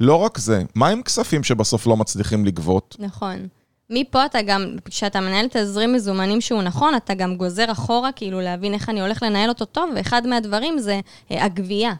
לא 0.00 0.16
רק 0.16 0.38
זה, 0.38 0.62
מה 0.74 0.88
עם 0.88 1.02
כספים 1.02 1.44
שבסוף 1.44 1.86
לא 1.86 1.96
מצליחים 1.96 2.44
לגבות? 2.44 2.96
נכון. 2.98 3.46
מפה 3.90 4.26
אתה 4.26 4.42
גם, 4.42 4.76
כשאתה 4.84 5.20
מנהל 5.20 5.46
תזרים 5.50 5.92
מזומנים 5.92 6.40
שהוא 6.40 6.62
נכון, 6.62 6.94
אתה 6.96 7.14
גם 7.14 7.36
גוזר 7.36 7.72
אחורה, 7.72 8.12
כאילו 8.12 8.40
להבין 8.40 8.74
איך 8.74 8.88
אני 8.88 9.00
הולך 9.00 9.22
לנהל 9.22 9.48
אותו 9.48 9.64
טוב, 9.64 9.90
ואחד 9.96 10.26
מהדברים 10.26 10.78
זה 10.78 11.00
אה, 11.30 11.44
הגבייה. 11.44 11.92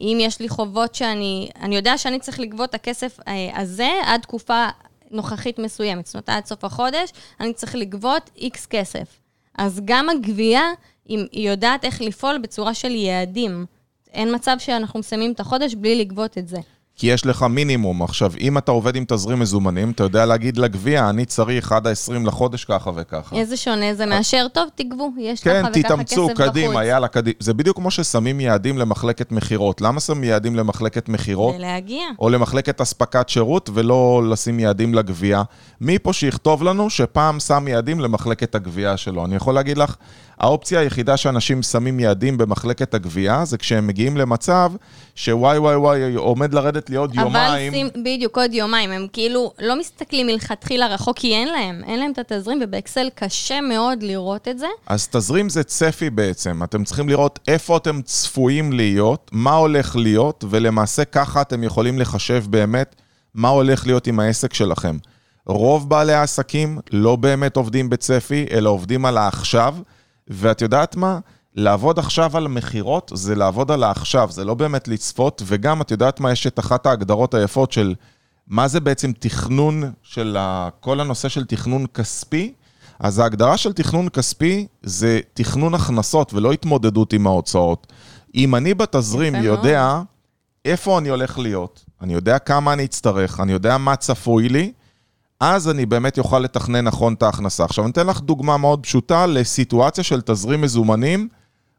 אם 0.00 0.18
יש 0.20 0.40
לי 0.40 0.48
חובות 0.48 0.94
שאני, 0.94 1.50
אני 1.60 1.76
יודע 1.76 1.98
שאני 1.98 2.20
צריך 2.20 2.40
לגבות 2.40 2.70
את 2.70 2.74
הכסף 2.74 3.18
אה, 3.28 3.60
הזה 3.60 3.90
עד 4.04 4.20
תקופה 4.20 4.68
נוכחית 5.10 5.58
מסוימת, 5.58 6.06
זאת 6.06 6.14
אומרת, 6.14 6.28
עד 6.28 6.46
סוף 6.46 6.64
החודש, 6.64 7.10
אני 7.40 7.52
צריך 7.52 7.74
לגבות 7.74 8.30
איקס 8.36 8.66
כסף. 8.66 9.20
אז 9.58 9.80
גם 9.84 10.08
הגבייה, 10.08 10.62
היא 11.06 11.48
יודעת 11.50 11.84
איך 11.84 12.00
לפעול 12.00 12.38
בצורה 12.38 12.74
של 12.74 12.90
יעדים. 12.90 13.66
אין 14.12 14.34
מצב 14.34 14.56
שאנחנו 14.58 15.00
מסיימים 15.00 15.32
את 15.32 15.40
החודש 15.40 15.74
בלי 15.74 15.94
לגבות 15.94 16.38
את 16.38 16.48
זה. 16.48 16.58
כי 17.00 17.06
יש 17.06 17.26
לך 17.26 17.42
מינימום. 17.42 18.02
עכשיו, 18.02 18.32
אם 18.40 18.58
אתה 18.58 18.72
עובד 18.72 18.96
עם 18.96 19.04
תזרים 19.08 19.38
מזומנים, 19.38 19.90
אתה 19.90 20.02
יודע 20.02 20.26
להגיד 20.26 20.58
לגבייה, 20.58 21.10
אני 21.10 21.24
צריך 21.24 21.72
עד 21.72 21.86
ה-20 21.86 22.26
לחודש 22.26 22.64
ככה 22.64 22.90
וככה. 22.94 23.36
איזה 23.36 23.56
שונה, 23.56 23.94
זה 23.94 24.06
מאשר 24.06 24.46
טוב, 24.52 24.68
תגבו, 24.74 25.10
יש 25.18 25.40
כן, 25.40 25.50
ככה 25.50 25.70
וככה 25.70 25.80
כסף 25.80 25.88
בחוץ. 25.88 26.02
כן, 26.04 26.04
תתאמצו, 26.04 26.28
קדימה, 26.34 26.84
יאללה, 26.84 27.08
קדימה. 27.08 27.36
זה 27.40 27.54
בדיוק 27.54 27.76
כמו 27.76 27.90
ששמים 27.90 28.40
יעדים 28.40 28.78
למחלקת 28.78 29.32
מכירות. 29.32 29.80
למה 29.80 30.00
שמים 30.00 30.24
יעדים 30.24 30.56
למחלקת 30.56 31.08
מכירות? 31.08 31.54
ולהגיע. 31.54 32.04
או 32.18 32.30
למחלקת 32.30 32.80
אספקת 32.80 33.28
שירות, 33.28 33.70
ולא 33.74 34.22
לשים 34.30 34.60
יעדים 34.60 34.94
לגבייה. 34.94 35.42
מי 35.80 35.98
פה 35.98 36.12
שיכתוב 36.12 36.62
לנו 36.62 36.90
שפעם 36.90 37.40
שם 37.40 37.68
יעדים 37.68 38.00
למחלקת 38.00 38.54
הגבייה 38.54 38.96
שלו? 38.96 39.24
אני 39.24 39.36
יכול 39.36 39.54
להגיד 39.54 39.78
לך, 39.78 39.94
האופציה 40.40 40.80
היחידה 40.80 41.16
שאנשים 41.16 41.62
שמים 41.62 42.00
יעדים 42.00 42.38
במחלקת 42.38 42.94
הגבייה, 42.94 43.44
זה 43.44 43.58
כשהם 43.58 43.86
מגיעים 43.86 44.16
למצב 44.16 44.72
שוואי 45.14 45.58
וואי 45.58 45.76
וואי 45.76 46.14
עומד 46.14 46.54
לרדת 46.54 46.90
לי 46.90 46.96
עוד 46.96 47.14
יומיים. 47.14 47.72
אבל 47.72 47.78
שים, 47.78 48.02
בדיוק, 48.04 48.38
עוד 48.38 48.54
יומיים. 48.54 48.90
הם 48.90 49.06
כאילו 49.12 49.52
לא 49.58 49.78
מסתכלים 49.78 50.26
מלכתחילה 50.26 50.86
רחוק, 50.86 51.18
כי 51.18 51.34
אין 51.34 51.48
להם. 51.48 51.82
אין 51.86 52.00
להם 52.00 52.12
את 52.12 52.18
התזרים, 52.18 52.60
ובאקסל 52.62 53.08
קשה 53.14 53.60
מאוד 53.60 54.02
לראות 54.02 54.48
את 54.48 54.58
זה. 54.58 54.66
אז 54.86 55.08
תזרים 55.08 55.48
זה 55.48 55.62
צפי 55.62 56.10
בעצם. 56.10 56.60
אתם 56.64 56.84
צריכים 56.84 57.08
לראות 57.08 57.38
איפה 57.48 57.76
אתם 57.76 58.02
צפויים 58.02 58.72
להיות, 58.72 59.30
מה 59.32 59.52
הולך 59.52 59.96
להיות, 59.96 60.44
ולמעשה 60.50 61.04
ככה 61.04 61.40
אתם 61.40 61.64
יכולים 61.64 61.98
לחשב 61.98 62.44
באמת 62.50 62.96
מה 63.34 63.48
הולך 63.48 63.86
להיות 63.86 64.06
עם 64.06 64.20
העסק 64.20 64.54
שלכם. 64.54 64.96
רוב 65.46 65.88
בעלי 65.88 66.12
העסקים 66.12 66.78
לא 66.92 67.16
באמת 67.16 67.56
עובדים 67.56 67.90
בצפי, 67.90 68.46
אלא 68.50 68.70
עובדים 68.70 69.04
על 69.04 69.18
העכשיו, 69.18 69.74
ואת 70.30 70.62
יודעת 70.62 70.96
מה? 70.96 71.18
לעבוד 71.54 71.98
עכשיו 71.98 72.36
על 72.36 72.48
מכירות 72.48 73.12
זה 73.14 73.34
לעבוד 73.34 73.70
על 73.70 73.82
העכשיו, 73.82 74.28
זה 74.30 74.44
לא 74.44 74.54
באמת 74.54 74.88
לצפות, 74.88 75.42
וגם 75.46 75.80
את 75.80 75.90
יודעת 75.90 76.20
מה? 76.20 76.32
יש 76.32 76.46
את 76.46 76.58
אחת 76.58 76.86
ההגדרות 76.86 77.34
היפות 77.34 77.72
של 77.72 77.94
מה 78.46 78.68
זה 78.68 78.80
בעצם 78.80 79.12
תכנון 79.18 79.92
של 80.02 80.36
ה... 80.40 80.68
כל 80.80 81.00
הנושא 81.00 81.28
של 81.28 81.44
תכנון 81.44 81.86
כספי. 81.94 82.52
אז 82.98 83.18
ההגדרה 83.18 83.56
של 83.56 83.72
תכנון 83.72 84.08
כספי 84.08 84.66
זה 84.82 85.20
תכנון 85.34 85.74
הכנסות 85.74 86.34
ולא 86.34 86.52
התמודדות 86.52 87.12
עם 87.12 87.26
ההוצאות. 87.26 87.86
אם 88.34 88.54
אני 88.54 88.74
בתזרים 88.74 89.34
יודע 89.34 90.02
איפה 90.64 90.98
אני 90.98 91.08
הולך 91.08 91.38
להיות, 91.38 91.84
אני 92.00 92.14
יודע 92.14 92.38
כמה 92.38 92.72
אני 92.72 92.84
אצטרך, 92.84 93.40
אני 93.40 93.52
יודע 93.52 93.78
מה 93.78 93.96
צפוי 93.96 94.48
לי, 94.48 94.72
אז 95.40 95.68
אני 95.68 95.86
באמת 95.86 96.18
אוכל 96.18 96.38
לתכנן 96.38 96.84
נכון 96.84 97.14
את 97.14 97.22
ההכנסה. 97.22 97.64
עכשיו, 97.64 97.84
אני 97.84 97.92
אתן 97.92 98.06
לך 98.06 98.20
דוגמה 98.20 98.56
מאוד 98.56 98.82
פשוטה 98.82 99.26
לסיטואציה 99.26 100.04
של 100.04 100.20
תזרים 100.20 100.60
מזומנים 100.60 101.28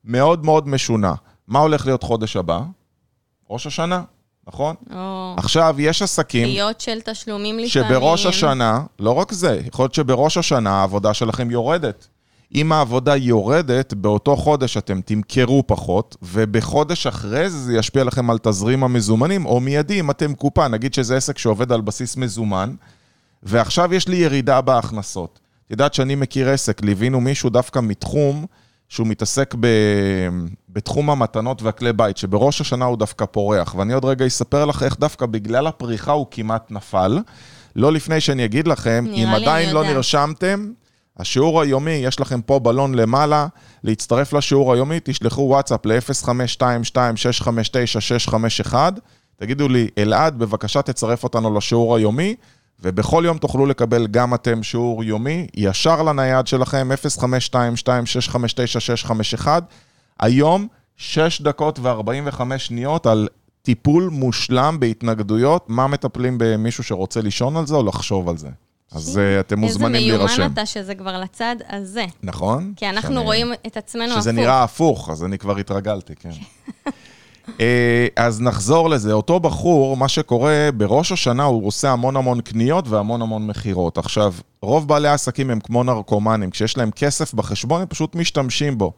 מאוד 0.06 0.46
מאוד 0.46 0.68
משונה. 0.68 1.14
מה 1.48 1.60
הולך 1.60 1.86
להיות 1.86 2.04
חודש 2.04 2.36
הבא? 2.36 2.62
ראש 3.50 3.68
השנה, 3.68 4.04
נכון? 4.48 4.76
או 4.94 5.34
עכשיו, 5.38 5.76
יש 5.80 6.02
עסקים 6.02 6.48
דחיות 6.48 6.82
של 6.82 7.02
תשלומים 7.06 7.60
לפעמים. 7.60 7.90
שבראש 7.90 8.26
השנה, 8.26 8.84
לא 9.00 9.12
רק 9.12 9.32
זה, 9.32 9.62
יכול 9.66 9.84
להיות 9.84 9.94
שבראש 9.94 10.38
השנה 10.38 10.80
העבודה 10.80 11.14
שלכם 11.14 11.52
יורדת. 11.52 12.08
אם 12.56 12.72
העבודה 12.72 13.16
יורדת, 13.16 13.94
באותו 13.94 14.36
חודש 14.36 14.78
אתם 14.78 15.02
תמכרו 15.02 15.64
פחות, 15.68 16.18
ובחודש 16.22 17.08
אחרי 17.08 17.50
זה 17.50 17.58
זה 17.58 17.74
ישפיע 17.74 18.04
לכם 18.04 18.30
על 18.30 18.38
תזרים 18.38 18.84
המזומנים, 18.84 19.46
או 19.46 19.60
מיידי 19.60 20.00
אם 20.00 20.12
אתם 20.12 20.34
קופה, 20.34 20.68
נגיד 20.68 20.94
שזה 20.94 21.18
עסק 21.18 21.38
שעובד 21.38 21.72
על 21.72 21.82
בסיס 21.82 22.18
מזומן, 22.18 22.74
ועכשיו 23.44 23.94
יש 23.94 24.08
לי 24.08 24.16
ירידה 24.16 24.62
בהכנסות. 24.62 25.40
את 25.66 25.72
יודעת 25.72 25.94
שאני 25.94 26.16
מכיר 26.16 26.50
עסק, 26.50 26.82
ליווינו 26.82 27.22
מישהו 27.22 27.50
דווקא 27.50 27.80
מתחום 27.80 28.46
שהוא 28.90 29.08
מתעסק 29.08 29.56
ב... 29.60 29.68
בתחום 30.70 31.10
המתנות 31.10 31.62
והכלי 31.62 31.94
בית, 31.94 32.18
שבראש 32.18 32.62
השנה 32.62 32.86
הוא 32.86 32.98
דווקא 32.98 33.26
פורח, 33.26 33.76
ואני 33.76 33.94
עוד 33.94 34.06
רגע 34.06 34.28
אספר 34.28 34.66
לך 34.66 34.84
איך 34.84 35.00
דווקא 35.00 35.26
בגלל 35.26 35.68
הפריחה 35.68 36.12
הוא 36.12 36.28
כמעט 36.32 36.72
נפל. 36.72 37.20
לא 37.76 37.92
לפני 37.92 38.22
שאני 38.22 38.46
אגיד 38.46 38.68
לכם, 38.68 39.06
אם 39.08 39.28
עדיין 39.36 39.74
לא. 39.74 39.84
נרשמתם, 39.84 40.72
השיעור 41.18 41.62
היומי, 41.62 41.92
יש 41.92 42.20
לכם 42.20 42.42
פה 42.42 42.60
בלון 42.60 42.96
למעלה, 42.96 43.48
להצטרף 43.84 44.34
לשיעור 44.34 44.74
היומי, 44.74 45.00
תשלחו 45.04 45.42
וואטסאפ 45.42 45.86
ל-0522-659-651, 45.86 48.76
תגידו 49.38 49.68
לי, 49.68 49.88
אלעד, 49.98 50.40
בבקשה 50.40 50.82
תצרף 50.82 51.24
אותנו 51.24 51.58
לשיעור 51.58 51.96
היומי, 51.96 52.36
ובכל 52.84 53.24
יום 53.26 53.38
תוכלו 53.38 53.66
לקבל 53.66 54.08
גם 54.08 54.34
אתם 54.34 54.64
שיעור 54.64 55.04
יומי, 55.04 55.48
ישר 55.56 56.02
לנייד 56.04 56.48
שלכם, 56.48 56.90
0522-659-651. 59.42 59.48
היום, 60.20 60.68
6 60.98 61.42
דקות 61.42 61.80
ו-45 61.80 62.58
שניות 62.58 63.06
על 63.06 63.28
טיפול 63.62 64.10
מושלם 64.12 64.78
בהתנגדויות, 64.80 65.66
מה 65.70 65.88
מטפלים 65.88 66.38
במישהו 66.38 66.84
שרוצה 66.84 67.22
לישון 67.22 67.58
על 67.58 67.68
זה 67.68 67.76
או 67.76 67.84
לחשוב 67.84 68.30
על 68.30 68.38
זה. 68.38 68.50
אז 68.92 69.18
uh, 69.18 69.40
אתם 69.40 69.60
מוזמנים 69.60 69.96
איזה 69.96 70.08
להירשם. 70.18 70.38
מיומן 70.38 70.54
אתה 70.54 70.66
שזה 70.66 70.96
כבר 70.96 71.20
לצד 71.22 71.56
הזה. 71.70 72.06
נכון? 72.24 72.74
כי 72.76 72.90
אנחנו 72.90 73.14
שאני- 73.14 73.26
רואים 73.26 73.54
את 73.68 73.78
עצמנו 73.78 74.06
הפוך. 74.12 74.22
שזה 74.22 74.32
נראה 74.32 74.64
הפוך, 74.64 75.10
אז 75.10 75.24
אני 75.24 75.38
כבר 75.38 75.58
התרגלתי, 75.58 76.16
כן. 76.16 76.30
אה, 77.60 78.08
אז 78.16 78.42
נחזור 78.42 78.90
לזה. 78.90 79.14
אותו 79.14 79.40
בחור, 79.40 79.98
מה 79.98 80.08
שקורה, 80.08 80.70
בראש 80.78 81.12
השנה 81.12 81.44
הוא 81.44 81.68
עושה 81.68 81.92
המון 81.92 82.16
המון 82.16 82.42
קניות 82.42 82.88
והמון 82.88 83.22
המון 83.22 83.48
מכירות. 83.48 83.98
עכשיו, 83.98 84.34
רוב 84.62 84.88
בעלי 84.88 85.08
העסקים 85.08 85.50
הם 85.50 85.60
כמו 85.60 85.84
נרקומנים, 85.84 86.50
כשיש 86.50 86.78
להם 86.78 86.92
כסף 86.92 87.34
בחשבון, 87.34 87.82
הם 87.82 87.88
פשוט 87.88 88.16
משתמשים 88.16 88.78
בו. 88.78 88.94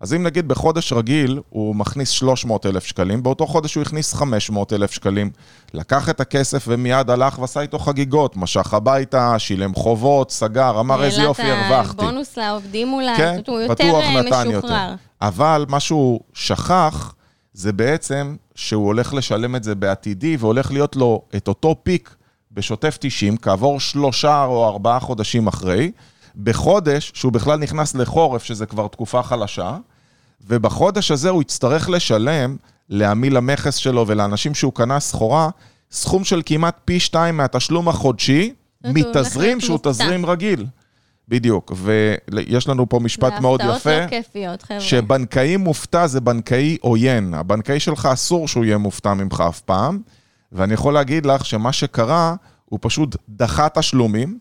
אז 0.00 0.14
אם 0.14 0.22
נגיד 0.22 0.48
בחודש 0.48 0.92
רגיל 0.92 1.40
הוא 1.50 1.76
מכניס 1.76 2.10
300 2.10 2.66
אלף 2.66 2.84
שקלים, 2.84 3.22
באותו 3.22 3.46
חודש 3.46 3.74
הוא 3.74 3.82
הכניס 3.82 4.14
500 4.14 4.72
אלף 4.72 4.90
שקלים. 4.90 5.30
לקח 5.74 6.08
את 6.08 6.20
הכסף 6.20 6.64
ומיד 6.68 7.10
הלך 7.10 7.38
ועשה 7.38 7.60
איתו 7.60 7.78
חגיגות, 7.78 8.36
משך 8.36 8.74
הביתה, 8.74 9.38
שילם 9.38 9.74
חובות, 9.74 10.30
סגר, 10.30 10.80
אמר 10.80 11.04
איזה 11.04 11.22
יופי, 11.22 11.42
הרווחתי. 11.42 11.72
העלה 11.72 11.82
את 11.82 12.00
הבונוס 12.00 12.36
לעובדים 12.36 12.92
אולי, 12.92 13.16
כן, 13.16 13.40
הוא 13.46 13.60
יותר 13.60 13.84
אה, 13.84 14.22
נתן 14.22 14.48
משוחרר. 14.48 14.52
יותר. 14.52 14.94
אבל 15.22 15.66
מה 15.68 15.80
שהוא 15.80 16.20
שכח, 16.34 17.14
זה 17.58 17.72
בעצם 17.72 18.36
שהוא 18.54 18.86
הולך 18.86 19.14
לשלם 19.14 19.56
את 19.56 19.64
זה 19.64 19.74
בעתידי, 19.74 20.36
והולך 20.36 20.72
להיות 20.72 20.96
לו 20.96 21.22
את 21.36 21.48
אותו 21.48 21.76
פיק 21.82 22.16
בשוטף 22.52 22.96
90, 23.00 23.36
כעבור 23.36 23.80
שלושה 23.80 24.44
או 24.44 24.68
ארבעה 24.68 25.00
חודשים 25.00 25.46
אחרי, 25.46 25.90
בחודש 26.42 27.12
שהוא 27.14 27.32
בכלל 27.32 27.58
נכנס 27.58 27.94
לחורף, 27.94 28.44
שזה 28.44 28.66
כבר 28.66 28.88
תקופה 28.88 29.22
חלשה, 29.22 29.76
ובחודש 30.46 31.10
הזה 31.10 31.30
הוא 31.30 31.42
יצטרך 31.42 31.88
לשלם 31.88 32.56
לעמיל 32.88 33.36
המכס 33.36 33.74
שלו 33.74 34.04
ולאנשים 34.06 34.54
שהוא 34.54 34.72
קנה 34.72 35.00
סחורה, 35.00 35.48
סכום 35.92 36.24
של 36.24 36.42
כמעט 36.46 36.76
פי 36.84 37.00
שתיים 37.00 37.36
מהתשלום 37.36 37.88
החודשי, 37.88 38.54
מתזרים 38.84 39.60
שהוא. 39.60 39.78
תזרים 39.82 40.26
רגיל. 40.26 40.66
בדיוק, 41.28 41.72
ויש 41.76 42.68
לנו 42.68 42.88
פה 42.88 42.98
משפט 43.00 43.32
מאוד 43.40 43.60
יפה. 43.60 43.70
והפתעות 43.70 44.02
לא 44.02 44.06
כיפיות, 44.22 44.62
חבר'ה. 44.62 44.80
שבנקאי 44.80 45.56
מופתע 45.56 46.06
זה 46.06 46.20
בנקאי 46.20 46.76
עוין. 46.80 47.34
הבנקאי 47.34 47.80
שלך 47.80 48.06
אסור 48.06 48.48
שהוא 48.48 48.64
יהיה 48.64 48.78
מופתע 48.78 49.14
ממך 49.14 49.42
אף 49.48 49.60
פעם. 49.60 49.98
ואני 50.52 50.74
יכול 50.74 50.94
להגיד 50.94 51.26
לך 51.26 51.44
שמה 51.44 51.72
שקרה, 51.72 52.34
הוא 52.64 52.78
פשוט 52.82 53.16
דחה 53.28 53.68
תשלומים, 53.68 54.38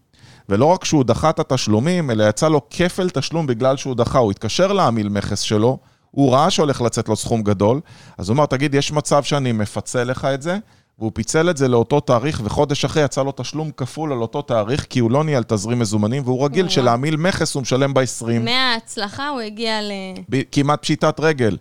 ולא 0.50 0.66
רק 0.66 0.86
שהוא 0.86 1.04
דחה 1.04 1.30
את 1.30 1.40
התשלומים, 1.40 2.12
אלא 2.12 2.30
יצא 2.30 2.48
לו 2.48 2.62
כפל 2.70 3.10
תשלום 3.10 3.48
בגלל 3.48 3.78
שהוא 3.78 3.96
דחה. 3.96 4.20
הוא 4.20 4.32
התקשר 4.32 4.74
לעמיל 4.74 5.10
מכס 5.10 5.40
שלו, 5.40 5.80
הוא 6.12 6.34
ראה 6.34 6.50
שהולך 6.50 6.82
לצאת 6.82 7.10
לו 7.10 7.16
סכום 7.16 7.42
גדול, 7.44 7.82
אז 8.18 8.30
הוא 8.30 8.36
אמר, 8.36 8.46
תגיד, 8.46 8.76
יש 8.76 8.92
מצב 8.92 9.24
שאני 9.24 9.52
מפצה 9.52 10.04
לך 10.04 10.26
את 10.26 10.42
זה? 10.42 10.58
והוא 11.00 11.12
פיצל 11.14 11.50
את 11.50 11.58
זה 11.58 11.68
לאותו 11.68 12.00
תאריך, 12.00 12.42
וחודש 12.44 12.86
אחרי 12.86 13.04
יצא 13.04 13.24
לו 13.24 13.34
תשלום 13.36 13.72
כפול 13.78 14.12
על 14.12 14.22
אותו 14.22 14.42
תאריך, 14.42 14.86
כי 14.90 15.00
הוא 15.00 15.12
לא 15.12 15.24
ניהל 15.24 15.44
תזרים 15.44 15.80
מזומנים, 15.80 16.24
והוא 16.26 16.46
רגיל 16.46 16.66
וואו. 16.66 16.74
שלעמיל 16.74 17.16
מכס 17.16 17.56
הוא 17.56 17.62
משלם 17.62 17.94
ב-20. 17.94 18.40
מההצלחה 18.40 19.30
הוא 19.30 19.42
הגיע 19.42 19.82
ל... 19.82 19.92
ב- 20.30 20.42
כמעט 20.52 20.82
פשיטת 20.82 21.20
רגל. 21.20 21.58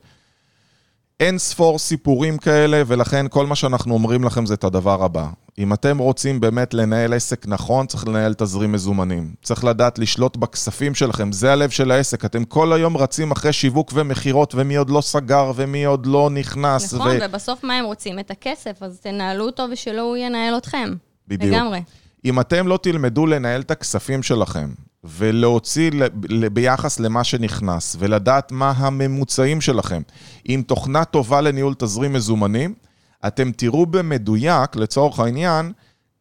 אין 1.20 1.38
ספור 1.38 1.79
סיפורים 1.79 2.38
כאלה, 2.38 2.83
ולכן 2.87 3.27
כל 3.31 3.46
מה 3.46 3.55
שאנחנו 3.55 3.94
אומרים 3.94 4.25
לכם 4.25 4.46
זה 4.46 4.55
את 4.55 4.64
הדבר 4.64 5.05
הבא. 5.05 5.27
אם 5.58 5.72
אתם 5.72 5.98
רוצים 5.98 6.40
באמת 6.40 6.74
לנהל 6.74 7.14
עסק 7.14 7.46
נכון, 7.48 7.86
צריך 7.86 8.08
לנהל 8.08 8.34
תזרים 8.34 8.72
מזומנים. 8.72 9.34
צריך 9.42 9.64
לדעת 9.64 9.98
לשלוט 9.98 10.36
בכספים 10.36 10.94
שלכם, 10.94 11.32
זה 11.32 11.52
הלב 11.52 11.70
של 11.70 11.90
העסק. 11.90 12.24
אתם 12.24 12.44
כל 12.44 12.72
היום 12.72 12.96
רצים 12.96 13.30
אחרי 13.30 13.52
שיווק 13.52 13.92
ומכירות, 13.94 14.54
ומי 14.54 14.76
עוד 14.76 14.90
לא 14.90 15.00
סגר, 15.00 15.52
ומי 15.56 15.84
עוד 15.84 16.06
לא 16.06 16.30
נכנס. 16.30 16.94
נכון, 16.94 17.16
ובסוף 17.22 17.64
מה 17.64 17.74
הם 17.74 17.84
רוצים? 17.84 18.18
את 18.18 18.30
הכסף, 18.30 18.82
אז 18.82 19.00
תנהלו 19.00 19.46
אותו 19.46 19.66
ושלא 19.72 20.00
הוא 20.00 20.16
ינהל 20.16 20.58
אתכם. 20.58 20.94
בדיוק. 21.28 21.54
לגמרי. 21.54 21.82
אם 22.24 22.40
אתם 22.40 22.66
לא 22.66 22.78
תלמדו 22.82 23.26
לנהל 23.26 23.60
את 23.60 23.70
הכספים 23.70 24.22
שלכם, 24.22 24.70
ולהוציא 25.04 25.90
ביחס 26.52 27.00
למה 27.00 27.24
שנכנס, 27.24 27.96
ולדעת 27.98 28.52
מה 28.52 28.70
הממוצעים 28.76 29.60
שלכם, 29.60 30.02
עם 30.44 30.62
תוכנה 30.62 31.04
טובה 31.04 31.40
לניהול 31.40 31.74
תזרים 31.78 32.12
מזומנים, 32.12 32.74
אתם 33.26 33.52
תראו 33.52 33.87
במדויק, 33.87 34.76
לצורך 34.76 35.20
העניין, 35.20 35.72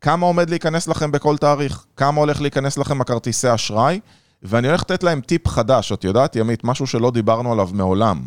כמה 0.02 0.26
עומד 0.26 0.50
להיכנס 0.50 0.88
לכם 0.88 1.12
בכל 1.12 1.38
תאריך, 1.38 1.86
כמה 1.98 2.20
הולך 2.20 2.42
להיכנס 2.42 2.78
לכם 2.78 3.02
הכרטיסי 3.02 3.54
אשראי, 3.54 4.00
ואני 4.44 4.68
הולך 4.68 4.82
לתת 4.82 5.04
להם 5.04 5.22
טיפ 5.22 5.48
חדש, 5.48 5.92
את 5.92 6.04
יודעת, 6.04 6.36
ימית, 6.36 6.64
משהו 6.64 6.88
שלא 6.88 7.12
דיברנו 7.12 7.52
עליו 7.52 7.70
מעולם. 7.74 8.22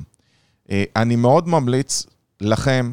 אה, 0.71 0.85
אני 0.97 1.17
מאוד 1.17 1.49
ממליץ 1.49 2.07
לכם, 2.41 2.93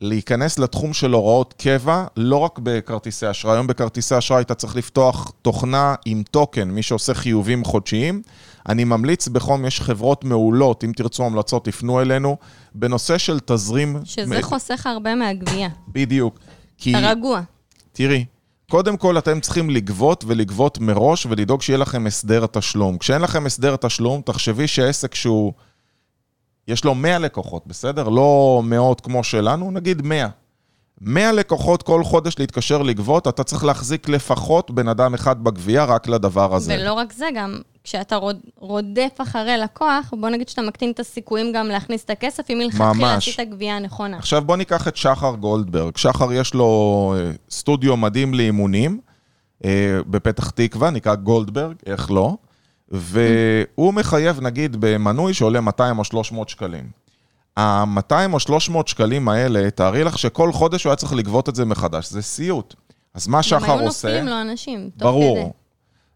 להיכנס 0.00 0.58
לתחום 0.58 0.92
של 0.92 1.12
הוראות 1.12 1.54
קבע, 1.58 2.04
לא 2.16 2.36
רק 2.36 2.58
בכרטיסי 2.62 3.30
אשראי. 3.30 3.54
היום 3.56 3.66
בכרטיסי 3.66 4.18
אשראי 4.18 4.42
אתה 4.42 4.54
צריך 4.54 4.76
לפתוח 4.76 5.32
תוכנה 5.42 5.94
עם 6.04 6.22
טוקן, 6.30 6.70
מי 6.70 6.82
שעושה 6.82 7.14
חיובים 7.14 7.64
חודשיים. 7.64 8.22
אני 8.68 8.84
ממליץ 8.84 9.28
בחום, 9.28 9.66
יש 9.66 9.80
חברות 9.80 10.24
מעולות, 10.24 10.84
אם 10.84 10.92
תרצו 10.96 11.24
המלצות, 11.24 11.64
תפנו 11.64 12.00
אלינו, 12.00 12.36
בנושא 12.74 13.18
של 13.18 13.40
תזרים... 13.40 13.96
שזה 14.04 14.42
חוסך 14.42 14.86
הרבה 14.86 15.14
מהגבייה. 15.14 15.68
בדיוק. 15.88 16.38
כי, 16.78 16.98
אתה 16.98 17.10
רגוע. 17.10 17.40
תראי, 17.92 18.24
קודם 18.70 18.96
כל, 18.96 19.18
אתם 19.18 19.40
צריכים 19.40 19.70
לגבות 19.70 20.24
ולגבות 20.26 20.78
מראש 20.78 21.26
ולדאוג 21.26 21.62
שיהיה 21.62 21.78
לכם 21.78 22.06
הסדר 22.06 22.46
תשלום. 22.46 22.98
כשאין 22.98 23.22
לכם 23.22 23.46
הסדר 23.46 23.76
תשלום, 23.76 24.20
תחשבי 24.24 24.68
שעסק 24.68 25.14
שהוא, 25.14 25.52
יש 26.68 26.84
לו 26.84 26.94
100 26.94 27.18
לקוחות, 27.18 27.66
בסדר? 27.66 28.08
לא 28.08 28.60
מאות 28.64 29.00
כמו 29.00 29.24
שלנו, 29.24 29.70
נגיד 29.70 30.02
100. 30.02 30.28
100 31.00 31.32
לקוחות 31.32 31.82
כל 31.82 32.04
חודש 32.04 32.38
להתקשר 32.38 32.82
לגבות, 32.82 33.28
אתה 33.28 33.44
צריך 33.44 33.64
להחזיק 33.64 34.08
לפחות 34.08 34.70
בן 34.70 34.88
אדם 34.88 35.14
אחד 35.14 35.44
בגבייה 35.44 35.84
רק 35.84 36.08
לדבר 36.08 36.54
הזה. 36.54 36.76
ולא 36.78 36.92
רק 36.92 37.12
זה, 37.12 37.26
גם 37.34 37.60
כשאתה 37.84 38.16
רוד, 38.16 38.36
רודף 38.56 39.16
אחרי 39.18 39.56
לקוח, 39.58 40.14
בוא 40.20 40.28
נגיד 40.28 40.48
שאתה 40.48 40.62
מקטין 40.62 40.90
את 40.90 41.00
הסיכויים 41.00 41.52
גם 41.52 41.66
להכניס 41.68 42.04
את 42.04 42.10
הכסף, 42.10 42.50
אם 42.50 42.58
מלכתחילה. 42.58 43.14
עשית 43.14 43.50
גבייה 43.50 43.78
נכונה. 43.78 44.18
עכשיו 44.18 44.42
בוא 44.42 44.56
ניקח 44.56 44.88
את 44.88 44.96
שחר 44.96 45.34
גולדברג. 45.34 45.96
שחר 45.96 46.32
יש 46.32 46.54
לו 46.54 47.14
אה, 47.18 47.30
סטודיו 47.50 47.96
מדהים 47.96 48.34
לאימונים 48.34 49.00
אה, 49.64 50.00
בפתח 50.06 50.50
תקווה, 50.50 50.90
נקרא 50.90 51.14
גולדברג, 51.14 51.74
איך 51.86 52.10
לא? 52.10 52.36
והוא 52.88 53.94
מחייב 53.94 54.40
נגיד 54.40 54.76
במנוי 54.80 55.34
שעולה 55.34 55.60
200 55.60 55.98
או 55.98 56.04
300 56.04 56.48
שקלים. 56.48 56.90
ה-200 57.56 58.32
או 58.32 58.40
300 58.40 58.88
שקלים 58.88 59.28
האלה, 59.28 59.70
תארי 59.70 60.04
לך 60.04 60.18
שכל 60.18 60.52
חודש 60.52 60.84
הוא 60.84 60.90
היה 60.90 60.96
צריך 60.96 61.12
לגבות 61.12 61.48
את 61.48 61.54
זה 61.54 61.64
מחדש, 61.64 62.10
זה 62.10 62.22
סיוט. 62.22 62.74
אז 63.14 63.26
מה 63.26 63.36
גם 63.38 63.42
שחר 63.42 63.72
היו 63.72 63.86
עושה... 63.86 64.08
נופלים 64.08 64.26
לו 64.26 64.40
אנשים, 64.40 64.90
תוך 64.96 65.02
ברור. 65.02 65.36
כדי. 65.36 65.50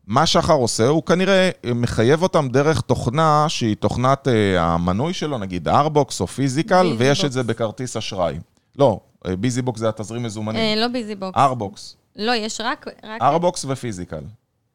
מה 0.06 0.26
שחר 0.26 0.54
עושה, 0.54 0.86
הוא 0.86 1.02
כנראה 1.02 1.50
מחייב 1.74 2.22
אותם 2.22 2.48
דרך 2.48 2.80
תוכנה 2.80 3.44
שהיא 3.48 3.76
תוכנת 3.76 4.28
אה, 4.28 4.62
המנוי 4.62 5.12
שלו, 5.12 5.38
נגיד 5.38 5.68
ארבוקס 5.68 6.20
או 6.20 6.26
פיזיקל, 6.26 6.82
ביזי 6.82 6.96
ויש 6.98 7.24
את. 7.24 7.32
זה 7.32 7.42
בכרטיס 7.42 7.96
אשראי. 7.96 8.38
לא, 8.78 9.00
אה, 9.26 9.36
ביזי 9.36 9.62
בוקס 9.62 9.80
זה 9.80 9.88
התזרים 9.88 10.22
מזומנים. 10.22 10.60
אה, 10.60 10.74
לא 10.76 10.88
ביזי 10.88 11.14
בוקס. 11.14 11.38
ארבוקס. 11.38 11.96
לא, 12.16 12.32
יש 12.34 12.60
רק... 12.60 12.86
רק... 13.04 13.22
ארבוקס 13.22 13.64
ופיזיקל. 13.68 14.22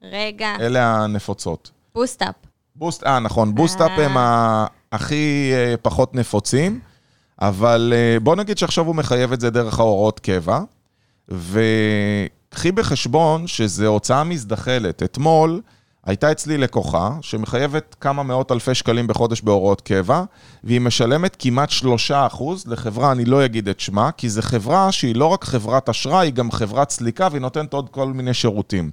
רגע, 0.01 0.55
אלה 0.59 0.95
הנפוצות. 0.95 1.71
בוסט-אפ. 1.95 2.35
בוסט, 2.75 3.03
אה, 3.03 3.19
נכון, 3.19 3.55
בוסט-אפ 3.55 3.91
אה. 3.99 4.05
הם 4.05 4.17
הכי 4.91 5.51
אה, 5.53 5.75
פחות 5.81 6.15
נפוצים, 6.15 6.79
אבל 7.41 7.93
אה, 7.95 8.19
בוא 8.19 8.35
נגיד 8.35 8.57
שעכשיו 8.57 8.85
הוא 8.85 8.95
מחייב 8.95 9.33
את 9.33 9.41
זה 9.41 9.49
דרך 9.49 9.79
ההוראות 9.79 10.19
קבע, 10.19 10.59
וקחי 11.29 12.71
בחשבון 12.71 13.47
שזו 13.47 13.85
הוצאה 13.85 14.23
מזדחלת. 14.23 15.03
אתמול 15.03 15.61
הייתה 16.05 16.31
אצלי 16.31 16.57
לקוחה 16.57 17.11
שמחייבת 17.21 17.95
כמה 18.01 18.23
מאות 18.23 18.51
אלפי 18.51 18.75
שקלים 18.75 19.07
בחודש 19.07 19.41
בהוראות 19.41 19.81
קבע, 19.81 20.23
והיא 20.63 20.81
משלמת 20.81 21.35
כמעט 21.39 21.69
3% 21.69 22.43
לחברה, 22.65 23.11
אני 23.11 23.25
לא 23.25 23.45
אגיד 23.45 23.69
את 23.69 23.79
שמה, 23.79 24.11
כי 24.11 24.29
זו 24.29 24.41
חברה 24.41 24.91
שהיא 24.91 25.15
לא 25.15 25.25
רק 25.25 25.43
חברת 25.43 25.89
אשראי, 25.89 26.27
היא 26.27 26.33
גם 26.33 26.51
חברת 26.51 26.89
סליקה, 26.89 27.27
והיא 27.31 27.41
נותנת 27.41 27.73
עוד 27.73 27.89
כל 27.89 28.07
מיני 28.07 28.33
שירותים. 28.33 28.91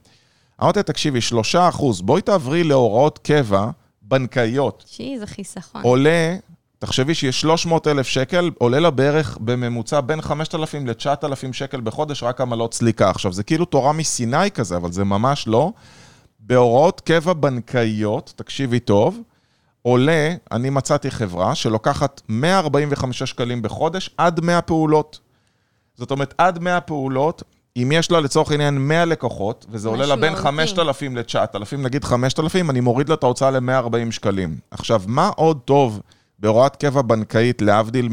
אמרתי, 0.63 0.79
לה, 0.79 0.83
תקשיבי, 0.83 1.19
3%, 1.55 2.03
בואי 2.03 2.23
תעברי 2.23 2.65
להוראות 2.65 3.19
קבע 3.19 3.71
בנקאיות. 4.03 4.85
שי, 4.87 5.19
זה 5.19 5.27
חיסכון. 5.27 5.83
עולה, 5.83 6.37
תחשבי 6.79 7.15
שיש 7.15 7.41
300 7.41 7.87
אלף 7.87 8.07
שקל, 8.07 8.51
עולה 8.59 8.81
לה 8.81 8.91
בערך 8.91 9.39
בממוצע 9.41 10.01
בין 10.01 10.21
5,000 10.21 10.87
ל-9,000 10.87 11.53
שקל 11.53 11.81
בחודש 11.81 12.23
רק 12.23 12.41
עמלות 12.41 12.75
סליקה. 12.75 13.11
עכשיו, 13.11 13.33
זה 13.33 13.43
כאילו 13.43 13.65
תורה 13.65 13.93
מסיני 13.93 14.51
כזה, 14.51 14.77
אבל 14.77 14.93
זה 14.93 15.05
ממש 15.05 15.49
לא. 15.49 15.73
בהוראות 16.41 17.01
קבע 17.01 17.33
בנקאיות, 17.33 18.33
תקשיבי 18.37 18.81
טוב, 18.81 19.21
עולה, 19.83 20.35
אני 20.53 20.71
מצאתי 20.71 21.11
חברה 21.11 21.55
שלוקחת 21.55 22.23
145 22.29 23.23
שקלים 23.23 23.63
בחודש 23.63 24.11
עד 24.17 24.41
100 24.45 24.63
פעולות. 24.63 25.19
זאת 25.95 26.11
אומרת, 26.11 26.35
עד 26.39 26.59
100 26.59 26.81
פעולות, 26.81 27.43
אם 27.77 27.93
יש 27.95 28.11
לה 28.11 28.21
לצורך 28.21 28.51
העניין 28.51 28.89
100 28.89 29.05
לקוחות, 29.05 29.67
וזה 29.69 29.89
עולה 29.89 30.07
לה 30.07 30.17
בין 30.17 30.33
משמעותי. 30.33 30.67
5,000 30.67 31.17
ל-9,000, 31.17 31.77
נגיד 31.77 32.05
5,000, 32.05 32.71
אני 32.71 32.81
מוריד 32.81 33.09
לה 33.09 33.15
את 33.15 33.23
ההוצאה 33.23 33.51
ל-140 33.51 34.11
שקלים. 34.11 34.59
עכשיו, 34.71 35.03
מה 35.07 35.31
עוד 35.37 35.61
טוב 35.65 36.01
בהוראת 36.39 36.77
קבע 36.77 37.03
בנקאית, 37.03 37.63
להבדיל 37.63 38.09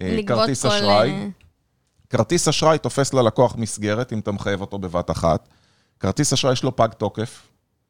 מכרטיס 0.00 0.66
אשראי? 0.66 1.10
אה, 1.10 1.26
כרטיס 2.10 2.48
אשראי 2.48 2.78
תופס 2.78 3.14
ללקוח 3.14 3.56
מסגרת, 3.56 4.12
אם 4.12 4.18
אתה 4.18 4.32
מחייב 4.32 4.60
אותו 4.60 4.78
בבת 4.78 5.10
אחת. 5.10 5.48
כרטיס 6.00 6.32
אשראי 6.32 6.52
יש 6.52 6.62
לו 6.62 6.76
פג 6.76 6.88
תוקף, 6.98 7.42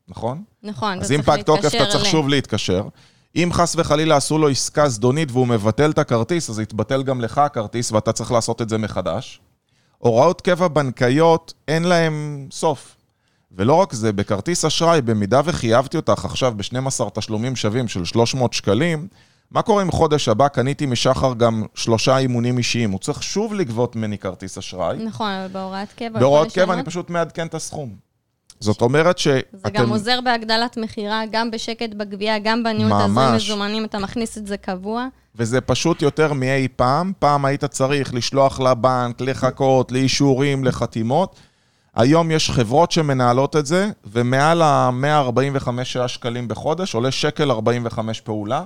נכון? 0.09 0.43
נכון, 0.63 1.01
אז 1.01 1.13
אם 1.13 1.23
פג 1.23 1.43
תוקף, 1.43 1.75
אתה 1.75 1.87
צריך 1.87 2.05
שוב 2.05 2.29
להתקשר. 2.29 2.89
אם 3.37 3.51
חס 3.53 3.77
וחלילה 3.77 4.17
עשו 4.17 4.39
לו 4.39 4.49
עסקה 4.49 4.89
זדונית 4.89 5.31
והוא 5.31 5.47
מבטל 5.47 5.91
את 5.91 5.99
הכרטיס, 5.99 6.51
אז 6.51 6.61
יתבטל 6.61 7.03
גם 7.03 7.21
לך 7.21 7.39
הכרטיס 7.39 7.93
ואתה 7.93 8.13
צריך 8.13 8.33
לעשות 8.33 8.63
את 8.63 8.69
זה 8.69 8.79
מחדש. 8.79 9.41
הוראות 10.05 10.41
קבע 10.41 10.69
בנקאיות, 10.69 11.55
אין 11.69 11.83
להם 11.83 12.47
סוף. 12.51 12.97
ולא 13.53 13.75
רק 13.75 13.93
זה, 13.93 14.13
בכרטיס 14.13 14.65
אשראי, 14.65 15.03
במידה 15.03 15.41
וחייבתי 15.45 15.97
אותך 15.97 16.25
עכשיו 16.25 16.55
ב-12 16.57 17.11
תשלומים 17.15 17.57
שווים 17.57 17.89
של 17.89 18.05
300 18.05 18.53
שקלים, 18.53 19.09
מה 19.51 19.63
קורה 19.63 19.83
אם 19.83 19.91
חודש 19.91 20.29
הבא 20.29 20.49
קניתי 20.49 20.87
משחר 20.87 21.35
גם 21.35 21.65
שלושה 21.75 22.19
אימונים 22.19 22.59
אישיים? 22.59 22.91
הוא 22.91 23.01
צריך 23.01 23.23
שוב 23.23 23.55
לגבות 23.55 23.97
ממני 23.97 24.19
כרטיס 24.19 24.59
אשראי. 24.59 24.99
נכון, 24.99 25.31
אבל 25.31 25.49
בהוראת 25.53 25.93
קבע... 25.93 26.21
בהוראות 26.21 26.47
יכול 26.47 26.63
קבע 26.63 26.75
אני. 26.75 26.83
פשוט 26.83 27.11
מעדכן 27.11 27.47
את 27.47 27.55
הסכום. 27.55 27.95
זאת 28.65 28.81
אומרת 28.83 29.19
שאתם... 29.19 29.59
זה 29.65 29.71
גם 29.71 29.91
עוזר 29.91 30.21
בהגדלת 30.25 30.77
מכירה, 30.77 31.23
גם 31.31 31.51
בשקט 31.51 31.95
בגבייה, 31.97 32.39
גם 32.39 32.63
בניהול 32.63 32.93
תזרים. 32.93 33.35
מזומנים, 33.35 33.85
אתה 33.85 33.99
מכניס 33.99 34.39
את 34.39 34.47
זה 34.47 34.57
קבוע. 34.57 35.07
וזה 35.37 35.61
פשוט 35.61 36.03
יותר 36.03 36.33
מאי 36.33 36.69
פעם. 36.77 37.13
פעם 37.19 37.45
היית 37.45 37.65
צריך 37.65 38.15
לשלוח 38.15 38.61
לבנק, 38.61 39.21
לחכות, 39.21 39.93
לאישורים, 39.93 40.65
לחתימות. 40.65 41.37
היום 41.95 42.31
יש 42.31 42.51
חברות 42.51 42.93
שמנהלות 42.93 43.57
את 43.57 43.67
זה, 43.67 43.91
ומעל 44.05 44.63
ה-145 44.63 45.69
שקלים 46.07 46.49
בחודש 46.49 46.95
עולה 46.95 47.11
שקל 47.11 47.51
45 47.51 48.21
פעולה. 48.21 48.65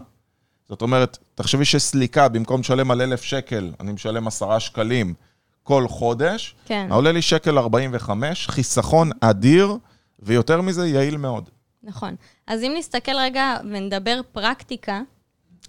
זאת 0.68 0.82
אומרת, 0.82 1.18
תחשבי 1.34 1.64
שסליקה, 1.64 2.28
במקום 2.28 2.60
לשלם 2.60 2.90
על 2.90 3.02
1,000 3.02 3.22
שקל, 3.22 3.72
אני 3.80 3.92
משלם 3.92 4.26
10 4.26 4.58
שקלים 4.58 5.14
כל 5.62 5.88
חודש. 5.88 6.54
כן. 6.66 6.88
עולה 6.90 7.12
לי 7.12 7.22
שקל 7.22 7.58
45, 7.58 8.48
חיסכון 8.48 9.10
אדיר, 9.20 9.76
ויותר 10.18 10.60
מזה, 10.60 10.88
יעיל 10.88 11.16
מאוד. 11.16 11.50
נכון. 11.82 12.14
אז 12.46 12.62
אם 12.62 12.74
נסתכל 12.78 13.16
רגע 13.16 13.56
ונדבר 13.64 14.20
פרקטיקה, 14.32 15.00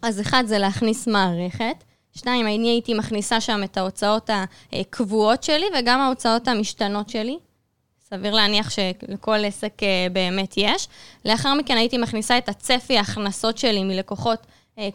אז 0.02 0.22
אחד 0.22 0.44
זה 0.48 0.58
להכניס 0.58 1.08
מערכת. 1.08 1.84
שתיים, 2.16 2.46
אני 2.46 2.70
הייתי 2.70 2.94
מכניסה 2.94 3.42
שם 3.42 3.62
את 3.64 3.78
ההוצאות 3.78 4.30
הקבועות 4.74 5.44
שלי 5.44 5.66
וגם 5.80 6.00
ההוצאות 6.00 6.48
המשתנות 6.48 7.10
שלי. 7.10 7.38
סביר 8.10 8.34
להניח 8.34 8.70
שלכל 8.70 9.46
עסק 9.46 9.84
אה, 9.84 10.08
באמת 10.14 10.54
יש. 10.58 10.88
לאחר 11.26 11.54
מכן 11.54 11.78
הייתי 11.78 11.98
מכניסה 11.98 12.38
את 12.38 12.50
הצפי 12.50 12.98
ההכנסות 12.98 13.58
שלי 13.58 13.84
מלקוחות 13.84 14.46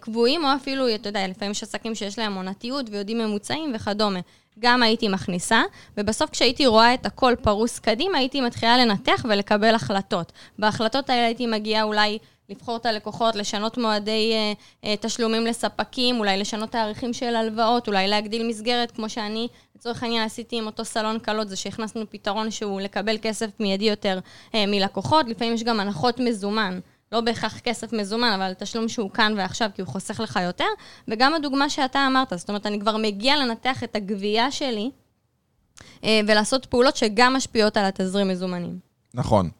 קבועים, 0.00 0.44
או 0.44 0.48
אפילו, 0.56 0.94
אתה 0.94 1.08
יודע, 1.08 1.28
לפעמים 1.28 1.52
יש 1.52 1.62
עסקים 1.62 1.94
שיש 1.94 2.18
להם 2.18 2.34
עונתיות 2.34 2.86
ויודעים 2.90 3.18
ממוצעים 3.18 3.72
וכדומה. 3.74 4.20
גם 4.58 4.82
הייתי 4.82 5.08
מכניסה, 5.08 5.62
ובסוף 5.96 6.30
כשהייתי 6.30 6.66
רואה 6.66 6.94
את 6.94 7.06
הכל 7.06 7.34
פרוס 7.42 7.78
קדימה, 7.78 8.18
הייתי 8.18 8.40
מתחילה 8.40 8.78
לנתח 8.78 9.24
ולקבל 9.28 9.74
החלטות. 9.74 10.32
בהחלטות 10.58 11.10
האלה 11.10 11.26
הייתי 11.26 11.46
מגיעה 11.46 11.82
אולי 11.82 12.18
לבחור 12.48 12.76
את 12.76 12.86
הלקוחות, 12.86 13.34
לשנות 13.34 13.78
מועדי 13.78 14.32
אה, 14.32 14.52
אה, 14.84 14.96
תשלומים 15.00 15.46
לספקים, 15.46 16.18
אולי 16.18 16.38
לשנות 16.38 16.70
תאריכים 16.70 17.12
של 17.12 17.36
הלוואות, 17.36 17.88
אולי 17.88 18.08
להגדיל 18.08 18.48
מסגרת, 18.48 18.90
כמו 18.90 19.08
שאני, 19.08 19.48
לצורך 19.76 20.02
העניין, 20.02 20.24
עשיתי 20.24 20.58
עם 20.58 20.66
אותו 20.66 20.84
סלון 20.84 21.18
קלות, 21.18 21.48
זה 21.48 21.56
שהכנסנו 21.56 22.10
פתרון 22.10 22.50
שהוא 22.50 22.80
לקבל 22.80 23.16
כסף 23.22 23.50
מיידי 23.60 23.84
יותר 23.84 24.18
אה, 24.54 24.66
מלקוחות, 24.66 25.26
לפעמים 25.28 25.54
יש 25.54 25.62
גם 25.62 25.80
הנחות 25.80 26.20
מזומן. 26.20 26.80
לא 27.14 27.20
בהכרח 27.20 27.58
כסף 27.58 27.92
מזומן, 27.92 28.32
אבל 28.40 28.52
תשלום 28.58 28.88
שהוא 28.88 29.10
כאן 29.10 29.34
ועכשיו, 29.36 29.70
כי 29.74 29.82
הוא 29.82 29.88
חוסך 29.88 30.20
לך 30.20 30.38
יותר. 30.42 30.64
וגם 31.08 31.34
הדוגמה 31.34 31.70
שאתה 31.70 32.06
אמרת, 32.06 32.32
זאת 32.36 32.48
אומרת, 32.48 32.66
אני 32.66 32.80
כבר 32.80 32.96
מגיע 32.96 33.36
לנתח 33.36 33.84
את 33.84 33.96
הגבייה 33.96 34.50
שלי, 34.50 34.90
אה, 36.04 36.20
ולעשות 36.28 36.66
פעולות 36.66 36.96
שגם 36.96 37.34
משפיעות 37.36 37.76
על 37.76 37.84
התזרים 37.84 38.28
מזומנים. 38.28 38.78
נכון. 39.14 39.50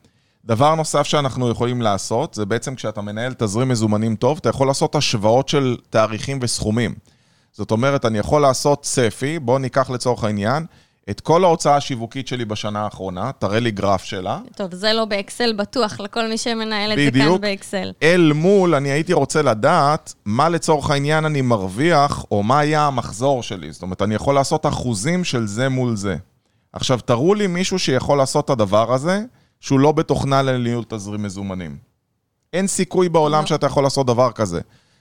דבר 0.45 0.75
נוסף 0.75 1.03
שאנחנו 1.03 1.51
יכולים 1.51 1.83
לעשות, 1.83 2.35
זה 2.35 2.45
בעצם 2.47 2.75
כשאתה 2.75 3.01
מנהל 3.01 3.35
תזרים 3.35 3.69
מזומנים 3.69 4.17
טוב, 4.17 4.39
אתה 4.41 4.49
יכול 4.49 4.67
לעשות 4.67 4.95
השוואות 4.95 5.49
של 5.49 5.77
תאריכים 5.91 6.39
וסכומים. 6.43 6.95
זאת 7.53 7.71
אומרת, 7.71 8.05
אני 8.05 8.19
יכול 8.19 8.43
לעשות 8.43 8.83
צפי, 8.83 9.39
בואו 9.39 9.59
ניקח 9.59 9.91
לצורך 9.91 10.25
העניין, 10.25 10.67
את 11.11 11.21
כל 11.21 11.45
ההוצאה 11.45 11.77
השיווקית 11.77 12.29
שלי 12.29 12.45
בשנה 12.45 12.85
האחרונה, 12.85 13.31
תראה 13.39 13.61
לי 13.61 13.71
גרף 13.71 14.05
שלה, 14.05 14.41
טוב, 14.57 14.75
זה 14.75 14.93
לא 14.93 15.05
באקסל 15.05 15.53
בטוח, 15.53 16.01
לכל 16.01 16.29
מי 16.29 16.39
שמנהל 16.39 16.93
את 16.93 16.99
זה 16.99 17.07
בדיוק. 17.07 17.41
כאן 17.41 17.41
באקסל. 17.41 17.93
אל 18.03 18.33
מול, 18.35 18.75
אני 18.75 18.89
הייתי 18.89 19.13
רוצה 19.13 19.43
לדעת 19.43 20.15
מה 20.25 20.49
לצורך 20.49 20.91
העניין 20.91 21.25
אני 21.25 21.41
מרוויח, 21.41 22.25
או 22.31 22.43
מה 22.43 22.59
היה 22.59 22.87
המחזור 22.87 23.43
שלי. 23.43 23.73
זאת 23.73 23.83
אומרת, 23.83 24.03
אני 24.03 24.15
יכול 24.15 24.35
לעשות 24.35 24.67
אחוזים 24.67 25.25
של 25.25 25.47
זה 25.47 25.69
מול 25.69 25.97
זה. 25.97 26.17
עכשיו, 26.73 27.01
תראו 27.05 27.35
לי 27.35 27.47
מישהו 27.47 27.79
שיכול 27.79 28.19
לעשות 28.19 28.45
את 28.45 28.51
הדבר 28.51 28.93
הזה, 28.93 29.23
שהוא 29.61 29.81
לא 29.81 29.93
בתוכנה 29.93 30.43
לניהול 30.43 30.85
תזרים 30.89 31.23
מזומנים. 31.23 31.77
אין 32.53 32.67
סיכוי 32.67 33.09
בעולם 33.09 33.41
לא. 33.41 33.47
שאתה 33.47 33.67
יכול 33.67 33.83
לעשות 33.83 34.07
דבר 34.07 34.33
כזה. 34.33 34.61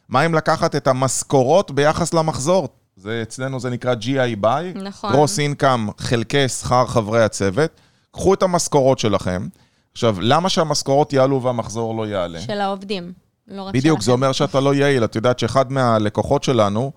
מה 0.10 0.26
אם 0.26 0.34
לקחת 0.34 0.76
את 0.76 0.88
המשכורות 0.88 1.72
ביחס 1.72 2.14
למחזור? 2.14 2.68
זה 2.96 3.20
אצלנו 3.24 3.60
זה 3.60 3.70
נקרא 3.70 3.94
GI 3.94 4.44
by, 4.44 4.78
נכון. 4.84 5.12
גרוס 5.12 5.40
אינקאם 5.40 5.88
חלקי 5.98 6.48
שכר 6.48 6.88
חברי 6.88 7.24
הצוות. 7.24 7.72
קחו 8.12 8.34
את 8.34 8.44
המשכורות 8.44 9.00
שלכם. 9.00 9.48
עכשיו, 9.92 10.16
למה 10.22 10.50
שהמשכורות 10.50 11.14
יעלו 11.14 11.42
והמחזור 11.42 11.96
לא 11.96 12.08
יעלה? 12.08 12.40
של 12.40 12.62
העובדים, 12.62 13.14
לא 13.48 13.62
רק 13.62 13.74
בדיוק, 13.74 14.00
שלכם. 14.00 14.06
זה 14.06 14.12
אומר 14.12 14.32
שאתה 14.32 14.60
לא 14.60 14.76
יעיל. 14.76 15.04
את 15.04 15.16
יודעת 15.16 15.40
שאחד 15.40 15.72
מהלקוחות 15.72 16.44
שלנו 16.44 16.92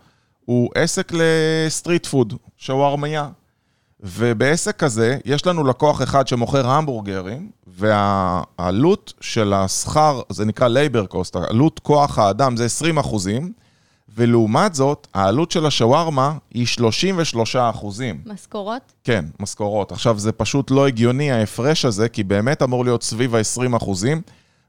הוא 0.44 0.70
עסק 0.74 1.12
ל 1.12 1.26
street 1.26 2.06
food, 2.06 2.34
שווארמיה. 2.56 3.28
ובעסק 4.00 4.76
כזה, 4.76 5.18
יש 5.24 5.46
לנו 5.46 5.64
לקוח 5.64 6.02
אחד 6.02 6.28
שמוכר 6.28 6.66
המבורגרים, 6.66 7.50
והעלות 7.66 9.12
של 9.20 9.52
השכר, 9.52 10.20
זה 10.28 10.44
נקרא 10.44 10.68
labor 10.68 11.06
cost, 11.06 11.36
עלות 11.36 11.78
כוח 11.78 12.18
האדם 12.18 12.56
זה 12.56 12.64
20 12.64 12.98
אחוזים, 12.98 13.52
ולעומת 14.16 14.74
זאת, 14.74 15.06
העלות 15.14 15.50
של 15.50 15.66
השווארמה 15.66 16.32
היא 16.54 16.66
33 16.66 17.56
אחוזים. 17.56 18.20
משכורות? 18.26 18.92
כן, 19.04 19.24
משכורות. 19.40 19.92
עכשיו, 19.92 20.18
זה 20.18 20.32
פשוט 20.32 20.70
לא 20.70 20.86
הגיוני, 20.86 21.32
ההפרש 21.32 21.84
הזה, 21.84 22.08
כי 22.08 22.24
באמת 22.24 22.62
אמור 22.62 22.84
להיות 22.84 23.02
סביב 23.02 23.34
ה-20 23.34 23.76
אחוזים. 23.76 24.22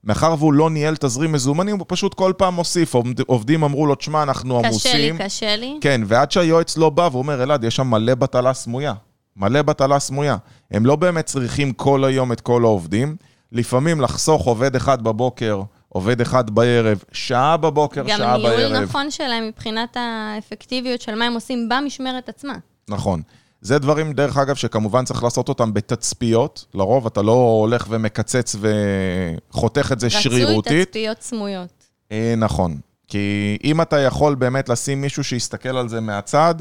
מאחר 0.03 0.35
והוא 0.39 0.53
לא 0.53 0.69
ניהל 0.69 0.95
תזרים 0.95 1.31
מזומנים, 1.31 1.77
הוא 1.77 1.85
פשוט 1.89 2.13
כל 2.13 2.33
פעם 2.37 2.53
מוסיף. 2.53 2.93
עובד- 2.93 3.19
עובדים 3.27 3.63
אמרו 3.63 3.85
לו, 3.87 3.95
תשמע, 3.95 4.23
אנחנו 4.23 4.59
עמוסים. 4.59 4.91
קשה 4.91 4.97
לי, 4.97 5.25
קשה 5.25 5.55
לי. 5.55 5.77
כן, 5.81 6.01
ועד 6.05 6.31
שהיועץ 6.31 6.77
לא 6.77 6.89
בא 6.89 7.09
ואומר, 7.11 7.43
אלעד, 7.43 7.63
יש 7.63 7.75
שם 7.75 7.87
מלא 7.87 8.15
בטלה 8.15 8.53
סמויה. 8.53 8.93
מלא 9.37 9.61
בטלה 9.61 9.99
סמויה. 9.99 10.37
הם 10.71 10.85
לא 10.85 10.95
באמת 10.95 11.25
צריכים 11.25 11.73
כל 11.73 12.03
היום 12.03 12.31
את 12.31 12.41
כל 12.41 12.63
העובדים. 12.63 13.15
לפעמים 13.51 14.01
לחסוך 14.01 14.45
עובד 14.45 14.75
אחד 14.75 15.01
בבוקר, 15.03 15.61
עובד 15.89 16.21
אחד 16.21 16.49
בערב, 16.49 17.03
שעה 17.11 17.57
בבוקר, 17.57 18.03
גם 18.03 18.17
שעה 18.17 18.37
בערב. 18.37 18.57
ניהול 18.59 18.83
נכון 18.83 19.11
שלהם 19.11 19.47
מבחינת 19.47 19.97
האפקטיביות 19.99 21.01
של 21.01 21.15
מה 21.15 21.25
הם 21.25 21.33
עושים 21.33 21.69
במשמרת 21.69 22.29
עצמה. 22.29 22.53
נכון. 22.89 23.21
זה 23.61 23.79
דברים, 23.79 24.13
דרך 24.13 24.37
אגב, 24.37 24.55
שכמובן 24.55 25.05
צריך 25.05 25.23
לעשות 25.23 25.49
אותם 25.49 25.73
בתצפיות. 25.73 26.65
לרוב 26.73 27.05
אתה 27.05 27.21
לא 27.21 27.31
הולך 27.31 27.85
ומקצץ 27.89 28.55
וחותך 28.59 29.89
את 29.93 29.99
זה 29.99 30.09
שרירותית. 30.09 30.71
רצוי 30.71 30.85
תצפיות 30.85 31.21
סמויות. 31.21 31.87
אה, 32.11 32.33
נכון. 32.37 32.77
כי 33.07 33.57
אם 33.63 33.81
אתה 33.81 33.99
יכול 33.99 34.35
באמת 34.35 34.69
לשים 34.69 35.01
מישהו 35.01 35.23
שיסתכל 35.23 35.77
על 35.77 35.89
זה 35.89 36.01
מהצד, 36.01 36.55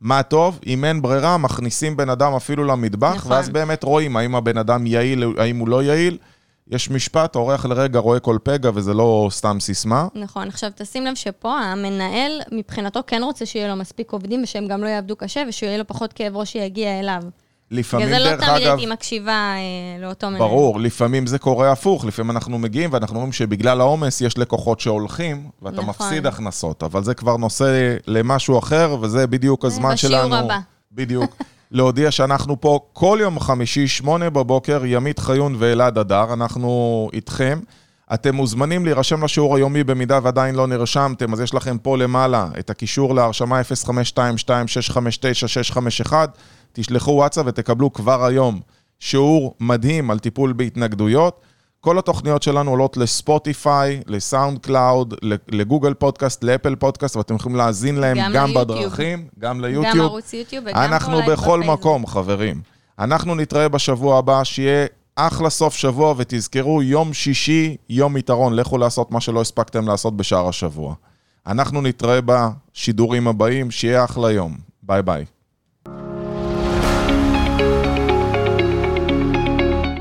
מה 0.00 0.22
טוב, 0.22 0.58
אם 0.66 0.84
אין 0.84 1.02
ברירה, 1.02 1.38
מכניסים 1.38 1.96
בן 1.96 2.10
אדם 2.10 2.34
אפילו 2.34 2.64
למטבח, 2.64 3.14
נכון. 3.16 3.32
ואז 3.32 3.48
באמת 3.48 3.82
רואים 3.82 4.16
האם 4.16 4.34
הבן 4.34 4.58
אדם 4.58 4.86
יעיל, 4.86 5.24
האם 5.38 5.58
הוא 5.58 5.68
לא 5.68 5.82
יעיל. 5.82 6.18
יש 6.70 6.90
משפט, 6.90 7.36
אורח 7.36 7.66
לרגע 7.66 7.98
רואה 7.98 8.20
כל 8.20 8.38
פגע, 8.42 8.70
וזה 8.74 8.94
לא 8.94 9.28
סתם 9.30 9.60
סיסמה. 9.60 10.06
נכון, 10.14 10.48
עכשיו 10.48 10.70
תשים 10.74 11.04
לב 11.04 11.14
שפה 11.14 11.58
המנהל 11.58 12.40
מבחינתו 12.52 13.00
כן 13.06 13.22
רוצה 13.22 13.46
שיהיה 13.46 13.68
לו 13.68 13.76
מספיק 13.76 14.12
עובדים 14.12 14.42
ושהם 14.42 14.66
גם 14.66 14.82
לא 14.82 14.88
יעבדו 14.88 15.16
קשה 15.16 15.42
ושיהיה 15.48 15.78
לו 15.78 15.86
פחות 15.86 16.12
כאב 16.12 16.36
ראש 16.36 16.52
שיגיע 16.52 17.00
אליו. 17.00 17.22
לפעמים, 17.70 18.06
בגלל 18.06 18.22
זה 18.22 18.30
לא 18.30 18.36
דרך 18.36 18.48
תמיד 18.48 18.62
אגב, 18.62 18.78
הייתי 18.78 18.92
מקשיבה 18.92 19.32
אה, 19.32 20.02
לאותו 20.02 20.26
מנהל. 20.26 20.38
ברור, 20.38 20.80
לפעמים 20.80 21.26
זה 21.26 21.38
קורה 21.38 21.72
הפוך, 21.72 22.04
לפעמים 22.04 22.30
אנחנו 22.30 22.58
מגיעים 22.58 22.90
ואנחנו 22.92 23.16
אומרים 23.16 23.32
שבגלל 23.32 23.80
העומס 23.80 24.20
יש 24.20 24.38
לקוחות 24.38 24.80
שהולכים, 24.80 25.50
ואתה 25.62 25.76
נכון. 25.76 25.88
מפסיד 25.88 26.26
הכנסות, 26.26 26.82
אבל 26.82 27.04
זה 27.04 27.14
כבר 27.14 27.36
נושא 27.36 27.96
למשהו 28.06 28.58
אחר, 28.58 28.96
וזה 29.00 29.26
בדיוק 29.26 29.64
הזמן 29.64 29.92
בשיעור 29.92 30.16
שלנו. 30.16 30.36
הבא. 30.36 30.58
בדיוק. 30.92 31.36
להודיע 31.70 32.10
שאנחנו 32.10 32.60
פה 32.60 32.80
כל 32.92 33.18
יום 33.20 33.40
חמישי, 33.40 33.88
שמונה 33.88 34.30
בבוקר, 34.30 34.82
ימית 34.84 35.18
חיון 35.18 35.54
ואלעד 35.58 35.98
הדר, 35.98 36.32
אנחנו 36.32 37.08
איתכם. 37.12 37.58
אתם 38.14 38.34
מוזמנים 38.34 38.84
להירשם 38.84 39.24
לשיעור 39.24 39.56
היומי 39.56 39.84
במידה 39.84 40.18
ועדיין 40.22 40.54
לא 40.54 40.66
נרשמתם, 40.66 41.32
אז 41.32 41.40
יש 41.40 41.54
לכם 41.54 41.78
פה 41.78 41.96
למעלה 41.96 42.48
את 42.58 42.70
הקישור 42.70 43.14
להרשמה 43.14 43.60
0522-659-651. 46.10 46.12
תשלחו 46.72 47.10
וואטסאפ 47.10 47.44
ותקבלו 47.46 47.92
כבר 47.92 48.24
היום 48.24 48.60
שיעור 48.98 49.54
מדהים 49.60 50.10
על 50.10 50.18
טיפול 50.18 50.52
בהתנגדויות. 50.52 51.40
כל 51.80 51.98
התוכניות 51.98 52.42
שלנו 52.42 52.70
עולות 52.70 52.96
לספוטיפיי, 52.96 54.00
לסאונד 54.06 54.58
קלאוד, 54.58 55.14
לגוגל 55.48 55.94
פודקאסט, 55.94 56.44
לאפל 56.44 56.74
פודקאסט, 56.74 57.16
ואתם 57.16 57.34
יכולים 57.34 57.56
להאזין 57.56 57.96
להם 57.96 58.16
גם 58.18 58.32
גם. 58.32 58.54
בדרכים, 58.54 59.28
גם 59.38 59.60
ליוטיוב. 59.60 59.94
גם 59.94 60.00
ערוץ 60.00 60.32
יוטיוב 60.32 60.64
וגם 60.66 60.76
אנחנו 60.76 61.18
בכל 61.18 61.32
בפייסבוק. 61.32 61.78
מקום, 61.78 62.06
חברים. 62.06 62.60
אנחנו 62.98 63.34
נתראה 63.34 63.68
בשבוע 63.68 64.18
הבא, 64.18 64.44
שיהיה 64.44 64.86
אחלה 65.16 65.50
סוף 65.50 65.74
שבוע, 65.74 66.14
ותזכרו, 66.16 66.82
יום 66.82 67.12
שישי, 67.12 67.76
יום 67.88 68.16
יתרון. 68.16 68.54
לכו 68.54 68.78
לעשות 68.78 69.10
מה 69.10 69.20
שלא 69.20 69.40
הספקתם 69.40 69.88
לעשות 69.88 70.16
בשאר 70.16 70.48
השבוע. 70.48 70.94
אנחנו 71.46 71.80
נתראה 71.82 72.18
בשידורים 72.24 73.28
הבאים, 73.28 73.70
שיהיה 73.70 74.04
אחלה 74.04 74.32
יום. 74.32 74.56
ביי 74.82 75.02
ביי. 75.02 75.24